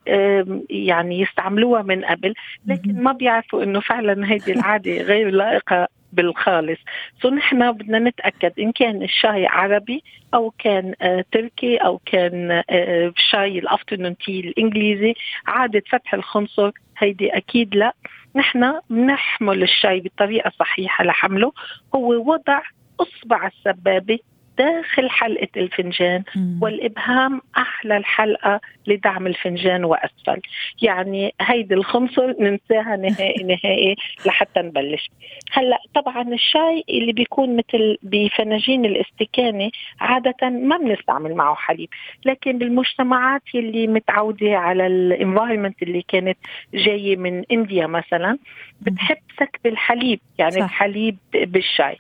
يعني 0.69 1.21
يستعملوها 1.21 1.81
من 1.81 2.05
قبل 2.05 2.33
لكن 2.67 3.03
ما 3.03 3.11
بيعرفوا 3.11 3.63
إنه 3.63 3.79
فعلا 3.79 4.25
هذه 4.25 4.51
العادة 4.51 4.91
غير 5.01 5.29
لائقة 5.29 5.87
بالخالص. 6.13 6.79
so 7.21 7.29
نحن 7.29 7.71
بدنا 7.71 7.99
نتأكد 7.99 8.59
إن 8.59 8.71
كان 8.71 9.03
الشاي 9.03 9.47
عربي 9.47 10.03
أو 10.33 10.53
كان 10.59 10.93
آه 11.01 11.25
تركي 11.31 11.77
أو 11.77 11.97
كان 12.05 12.63
آه 12.69 13.13
شاي 13.31 13.59
ال 13.59 13.65
afternoon 13.65 14.17
tea 14.17 14.39
الإنجليزي. 14.39 15.13
عادة 15.47 15.83
فتح 15.89 16.13
الخنصر 16.13 16.71
هيدي 16.97 17.29
أكيد 17.29 17.75
لا. 17.75 17.93
نحن 18.35 18.79
بنحمل 18.89 19.63
الشاي 19.63 19.99
بطريقة 19.99 20.51
صحيحة 20.59 21.03
لحمله. 21.03 21.51
هو 21.95 22.31
وضع 22.33 22.61
أصبع 22.99 23.47
السبابة 23.47 24.19
داخل 24.59 25.09
حلقة 25.09 25.47
الفنجان 25.57 26.23
والإبهام 26.61 27.41
أحلى 27.57 27.97
الحلقة 27.97 28.59
لدعم 28.87 29.27
الفنجان 29.27 29.83
وأسفل. 29.83 30.41
يعني 30.81 31.33
هيدي 31.41 31.73
الخمسة 31.73 32.35
ننساها 32.39 32.95
نهائي 32.95 33.43
نهائي 33.53 33.95
لحتى 34.25 34.59
نبلش. 34.59 35.09
هلأ 35.51 35.77
طبعا 35.95 36.33
الشاي 36.33 36.83
اللي 36.89 37.13
بيكون 37.13 37.57
مثل 37.57 37.97
بفناجين 38.03 38.85
الاستكانة 38.85 39.71
عادة 39.99 40.49
ما 40.49 40.77
بنستعمل 40.77 41.35
معه 41.35 41.55
حليب. 41.55 41.89
لكن 42.25 42.57
بالمجتمعات 42.57 43.41
اللي 43.55 43.87
متعودة 43.87 44.57
على 44.57 44.87
الانفايرمنت 44.87 45.83
اللي 45.83 46.01
كانت 46.07 46.37
جاية 46.73 47.15
من 47.15 47.43
انديا 47.51 47.87
مثلا 47.87 48.37
بتحب 48.81 49.17
سكب 49.39 49.67
الحليب 49.67 50.19
يعني 50.37 50.51
صح. 50.51 50.63
الحليب 50.63 51.17
بالشاي. 51.33 51.97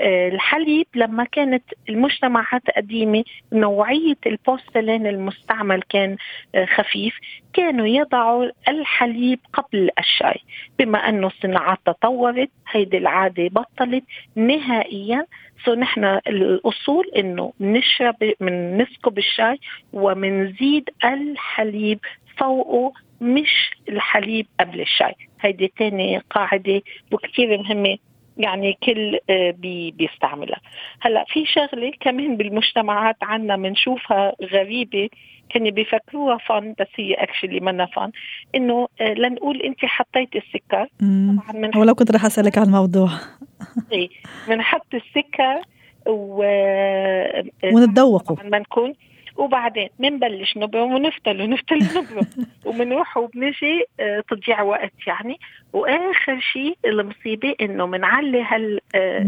الحليب 0.00 0.86
لما 0.94 1.24
كانت 1.24 1.64
المجتمعات 1.88 2.62
قديمة 2.76 3.24
نوعية 3.52 4.16
البورسلين 4.26 5.06
المستعمل 5.06 5.82
كان 5.82 6.16
آه، 6.54 6.64
خفيف. 6.64 7.18
كانوا 7.52 7.86
يضعوا 7.86 8.50
الحليب 8.68 9.38
قبل 9.52 9.90
الشاي. 9.98 10.40
بما 10.78 10.98
أنه 10.98 11.26
الصناعات 11.26 11.78
تطورت 11.86 12.50
هيدي 12.70 12.98
العادة 12.98 13.48
بطلت 13.48 14.04
نهائيا. 14.36 15.26
so 15.64 15.74
نحن 15.74 16.04
الأصول 16.04 17.04
إنه 17.16 17.52
نشرب 17.60 18.16
من 18.40 18.78
نسكب 18.78 19.18
الشاي 19.18 19.58
ومنزيد 19.92 20.90
الحليب 21.04 21.98
فوقه 22.38 22.92
مش 23.20 23.70
الحليب 23.88 24.46
قبل 24.60 24.80
الشاي. 24.80 25.14
هيدي 25.40 25.72
تاني 25.78 26.18
قاعدة 26.30 26.82
وكثير 27.12 27.58
مهمة. 27.58 27.98
يعني 28.36 28.78
كل 28.82 29.18
آه، 29.30 29.50
بي 29.50 29.90
بيستعملها. 29.90 30.60
هلأ 31.00 31.24
في 31.28 31.46
شغلة 31.46 31.92
كمان 32.00 32.36
بالمجتمعات 32.36 33.16
عنا 33.22 33.56
بنشوفها 33.56 34.32
غريبة 34.42 35.08
كانوا 35.50 35.70
بيفكروها 35.70 36.38
فن 36.38 36.74
بس 36.80 36.86
هي 36.96 37.14
اكشلي 37.14 37.60
منا 37.60 37.86
فن 37.86 38.10
إنه 38.54 38.88
آه، 39.00 39.14
لنقول 39.14 39.62
أنت 39.62 39.84
حطيتي 39.84 40.38
السكر. 40.38 40.88
طبعا 41.00 41.70
ولو 41.76 41.94
كنت 41.94 42.10
رح 42.10 42.24
أسألك 42.24 42.58
عن 42.58 42.64
الموضوع. 42.64 43.10
إيه 43.92 44.08
بنحط 44.48 44.94
السكر 44.94 45.62
و 46.06 46.42
آه، 46.42 47.44
ونتذوقه 47.64 48.36
ما 48.44 48.58
نكون 48.58 48.94
وبعدين 49.36 49.88
بنبلش 49.98 50.56
نبرم 50.56 50.94
ونفتل 50.94 51.42
ونفتل 51.42 51.78
ونبرم 51.96 52.26
وبنروح 52.64 53.16
وبنجي 53.16 53.84
آه، 54.00 54.22
تضيع 54.28 54.62
وقت 54.62 54.92
يعني. 55.06 55.38
وآخر 55.72 56.40
شيء 56.40 56.78
المصيبة 56.84 57.54
إنه 57.60 57.86
بنعلي 57.86 58.42
هال 58.42 58.80
آه، 58.94 59.22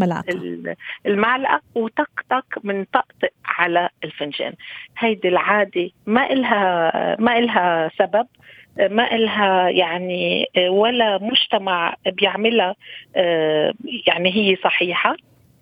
المعلقه 1.06 1.60
وطقطق 1.74 2.44
بنطقطق 2.64 3.30
على 3.44 3.88
الفنجان. 4.04 4.52
هيدي 4.98 5.28
العادة 5.28 5.90
ما 6.06 6.32
إلها 6.32 7.16
ما 7.20 7.38
إلها 7.38 7.90
سبب 7.98 8.26
ما 8.78 9.14
إلها 9.14 9.68
يعني 9.68 10.46
آه، 10.56 10.70
ولا 10.70 11.18
مجتمع 11.18 11.94
بيعملها 12.06 12.74
يعني 14.06 14.34
هي 14.34 14.56
صحيحة. 14.56 15.16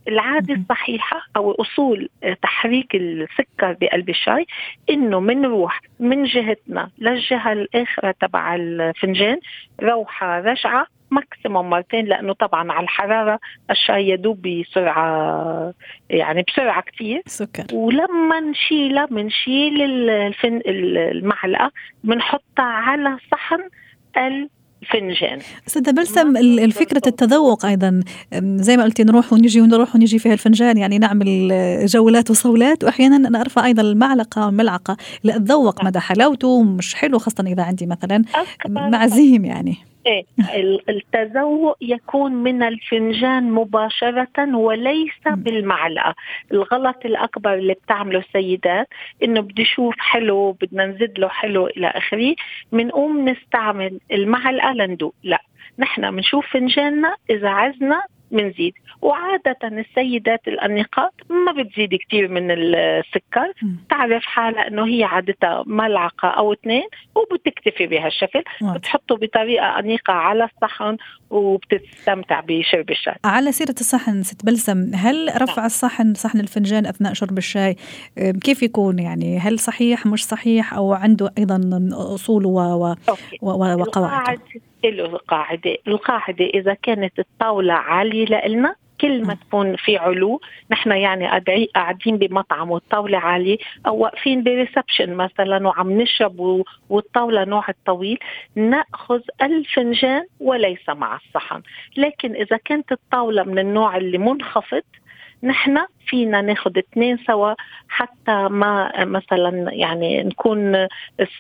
العادة 0.08 0.54
الصحيحة 0.54 1.22
أو 1.36 1.52
أصول 1.52 2.08
تحريك 2.42 2.94
السكر 2.94 3.76
بقلب 3.80 4.08
الشاي 4.08 4.46
إنه 4.90 5.20
منروح 5.20 5.80
من 6.00 6.24
جهتنا 6.24 6.90
للجهة 6.98 7.52
الآخرة 7.52 8.14
تبع 8.20 8.54
الفنجان 8.54 9.38
روحة 9.82 10.40
رجعة 10.40 10.86
ماكسيموم 11.10 11.70
مرتين 11.70 12.04
لأنه 12.04 12.32
طبعا 12.32 12.72
على 12.72 12.84
الحرارة 12.84 13.38
الشاي 13.70 14.08
يدوب 14.08 14.42
بسرعة 14.42 15.74
يعني 16.10 16.44
بسرعة 16.48 16.82
كثير 16.82 17.22
سكر. 17.26 17.64
ولما 17.72 18.40
نشيلها 18.40 19.06
بنشيل 19.06 19.82
المعلقة 20.66 21.70
بنحطها 22.04 22.64
على 22.64 23.16
صحن 23.32 23.68
فنجان 24.90 25.38
أستاذة 25.68 25.90
بلسم 25.90 26.36
الفكرة 26.36 27.02
التذوق 27.06 27.66
أيضا 27.66 28.00
زي 28.42 28.76
ما 28.76 28.82
قلتي 28.82 29.04
نروح 29.04 29.32
ونجي 29.32 29.60
ونروح 29.60 29.96
ونجي 29.96 30.18
في 30.18 30.32
الفنجان 30.32 30.78
يعني 30.78 30.98
نعمل 30.98 31.48
جولات 31.86 32.30
وصولات 32.30 32.84
وأحيانا 32.84 33.28
أنا 33.28 33.40
أرفع 33.40 33.66
أيضا 33.66 33.82
المعلقة 33.82 34.46
والملعقة 34.46 34.96
لأتذوق 35.24 35.84
مدى 35.84 36.00
حلاوته 36.00 36.62
مش 36.62 36.94
حلو 36.94 37.18
خاصة 37.18 37.44
إذا 37.46 37.62
عندي 37.62 37.86
مثلا 37.86 38.22
معزيم 38.68 39.44
يعني. 39.44 39.91
إيه 40.06 40.24
التذوق 40.88 41.76
يكون 41.80 42.32
من 42.32 42.62
الفنجان 42.62 43.50
مباشرة 43.52 44.56
وليس 44.56 45.12
بالمعلقة. 45.26 46.14
الغلط 46.52 47.04
الأكبر 47.04 47.54
اللي 47.54 47.74
بتعمله 47.74 48.18
السيدات 48.18 48.88
إنه 49.24 49.40
بدي 49.40 49.62
أشوف 49.62 49.94
حلو 49.98 50.52
بدنا 50.52 50.86
نزيد 50.86 51.18
له 51.18 51.28
حلو 51.28 51.66
إلى 51.66 51.86
آخره 51.86 52.34
بنقوم 52.72 53.28
نستعمل 53.28 53.98
المعلقة 54.12 54.72
لندوق. 54.72 55.14
لا 55.22 55.42
نحن 55.78 56.10
بنشوف 56.10 56.46
فنجاننا 56.46 57.14
إذا 57.30 57.48
عزنا 57.48 58.02
بنزيد 58.32 58.74
وعادة 59.02 59.56
السيدات 59.64 60.48
الأنيقات 60.48 61.12
ما 61.30 61.62
بتزيد 61.62 61.94
كثير 61.94 62.28
من 62.28 62.50
السكر. 62.50 63.52
تعرف 63.90 64.24
حالها 64.24 64.68
أنه 64.68 64.86
هي 64.86 65.04
عادتها 65.04 65.64
ملعقة 65.66 66.28
أو 66.28 66.52
اثنين 66.52 66.84
وبتكتفي 67.14 67.86
بهالشكل 67.86 68.42
بتحطه 68.62 69.16
بطريقة 69.16 69.78
أنيقة 69.78 70.12
على 70.12 70.44
الصحن 70.44 70.96
وبتستمتع 71.30 72.40
بشرب 72.40 72.90
الشاي. 72.90 73.14
على 73.24 73.52
سيرة 73.52 73.74
الصحن 73.80 74.22
ست 74.22 74.44
بلسم 74.46 74.90
هل 74.94 75.28
رفع 75.42 75.56
نعم. 75.56 75.66
الصحن 75.66 76.14
صحن 76.14 76.40
الفنجان 76.40 76.86
أثناء 76.86 77.12
شرب 77.12 77.38
الشاي 77.38 77.76
كيف 78.16 78.62
يكون 78.62 78.98
يعني؟ 78.98 79.38
هل 79.38 79.58
صحيح 79.58 80.06
مش 80.06 80.24
صحيح؟ 80.24 80.74
أو 80.74 80.92
عنده 80.92 81.32
أيضا 81.38 81.60
أصول 81.92 82.46
و... 82.46 82.58
و... 82.60 82.94
وقواعد؟ 83.42 84.38
له 84.84 85.18
قاعدة 85.28 85.76
القاعدة 85.88 86.44
إذا 86.44 86.74
كانت 86.74 87.18
الطاولة 87.18 87.74
عالية 87.74 88.24
لإلنا 88.24 88.74
كل 89.00 89.26
ما 89.26 89.34
تكون 89.34 89.76
في 89.76 89.96
علو 89.96 90.40
نحن 90.70 90.92
يعني 90.92 91.28
قاعدين 91.74 92.16
بمطعم 92.16 92.70
والطاولة 92.70 93.18
عالية 93.18 93.58
أو 93.86 93.96
واقفين 93.96 94.42
بريسبشن 94.42 95.14
مثلا 95.14 95.68
وعم 95.68 95.92
نشرب 95.92 96.64
والطاولة 96.88 97.44
نوع 97.44 97.68
الطويل 97.68 98.18
نأخذ 98.56 99.20
الفنجان 99.42 100.26
وليس 100.40 100.88
مع 100.88 101.16
الصحن. 101.16 101.62
لكن 101.96 102.34
إذا 102.34 102.56
كانت 102.56 102.92
الطاولة 102.92 103.42
من 103.42 103.58
النوع 103.58 103.96
اللي 103.96 104.18
منخفض 104.18 104.82
نحن 105.42 105.78
فينا 106.06 106.40
ناخذ 106.40 106.78
اثنين 106.78 107.18
سوا 107.26 107.54
حتى 107.88 108.48
ما 108.50 109.04
مثلا 109.04 109.72
يعني 109.72 110.22
نكون 110.22 110.86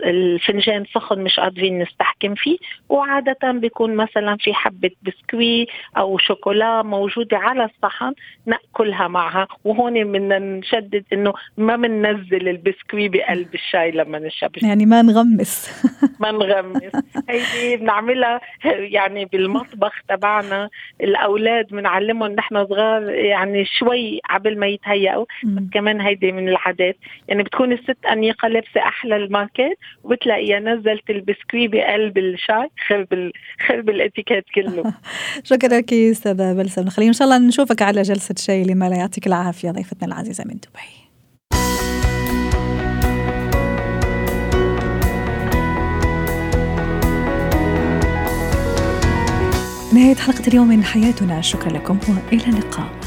الفنجان 0.04 0.84
سخن 0.94 1.24
مش 1.24 1.40
قادرين 1.40 1.82
نستحكم 1.82 2.34
فيه 2.34 2.58
وعادة 2.88 3.52
بيكون 3.52 3.94
مثلا 3.94 4.36
في 4.36 4.54
حبة 4.54 4.90
بسكوي 5.02 5.66
أو 5.96 6.18
شوكولا 6.18 6.82
موجودة 6.82 7.38
على 7.38 7.64
الصحن 7.64 8.12
نأكلها 8.46 9.08
معها 9.08 9.48
وهون 9.64 10.04
بدنا 10.32 10.38
نشدد 10.38 11.04
إنه 11.12 11.32
ما 11.56 11.76
بننزل 11.76 12.48
البسكوي 12.48 13.08
بقلب 13.08 13.54
الشاي 13.54 13.90
لما 13.90 14.18
نشرب. 14.18 14.50
يعني 14.62 14.86
ما 14.86 15.02
نغمس. 15.02 15.84
ما 16.20 16.30
نغمس. 16.30 16.92
هيدي 17.28 17.76
بنعملها 17.76 18.40
يعني 18.64 19.24
بالمطبخ 19.24 20.02
تبعنا. 20.08 20.68
الأولاد 21.00 21.66
بنعلمهم 21.66 22.32
نحن 22.32 22.66
صغار 22.66 23.10
يعني 23.10 23.64
شوي 23.64 24.20
قبل 24.52 24.60
ما 24.60 24.66
يتهيئوا 24.66 25.24
بس 25.44 25.62
كمان 25.72 26.00
هيدي 26.00 26.32
من 26.32 26.48
العادات. 26.48 26.96
يعني 27.28 27.42
بتكون 27.42 27.72
الست 27.72 28.06
أنيقة 28.12 28.48
لابسة 28.48 28.80
أحلى 28.80 29.16
الماركات 29.16 29.78
وبتلاقيها 30.04 30.58
نزلت 30.60 31.10
البسكوي 31.10 31.68
بقلب 31.68 32.18
الشاي 32.18 32.68
خرب 32.88 33.30
خرب 33.66 33.90
الإتيكيت 33.90 34.44
كله. 34.54 34.92
شكرا 35.50 35.78
لك 35.78 35.92
أستاذة 35.92 36.52
بلسم. 36.52 36.88
خلينا 36.88 37.08
إن 37.08 37.12
شاء 37.14 37.28
الله 37.28 37.38
نشوفك 37.38 37.82
على 37.82 38.02
جلسة 38.02 38.34
شاي 38.38 38.64
لما 38.64 38.88
لا 38.88 38.96
يعطيك 38.96 39.26
العافية 39.26 39.70
ضيفتنا 39.70 40.08
العزيزة 40.08 40.44
من 40.44 40.54
دبي. 40.54 41.02
نهاية 49.94 50.14
حلقة 50.14 50.48
اليوم 50.48 50.68
من 50.68 50.84
حياتنا. 50.84 51.40
شكرا 51.40 51.72
لكم 51.72 51.98
وإلى 52.08 52.44
اللقاء. 52.46 53.01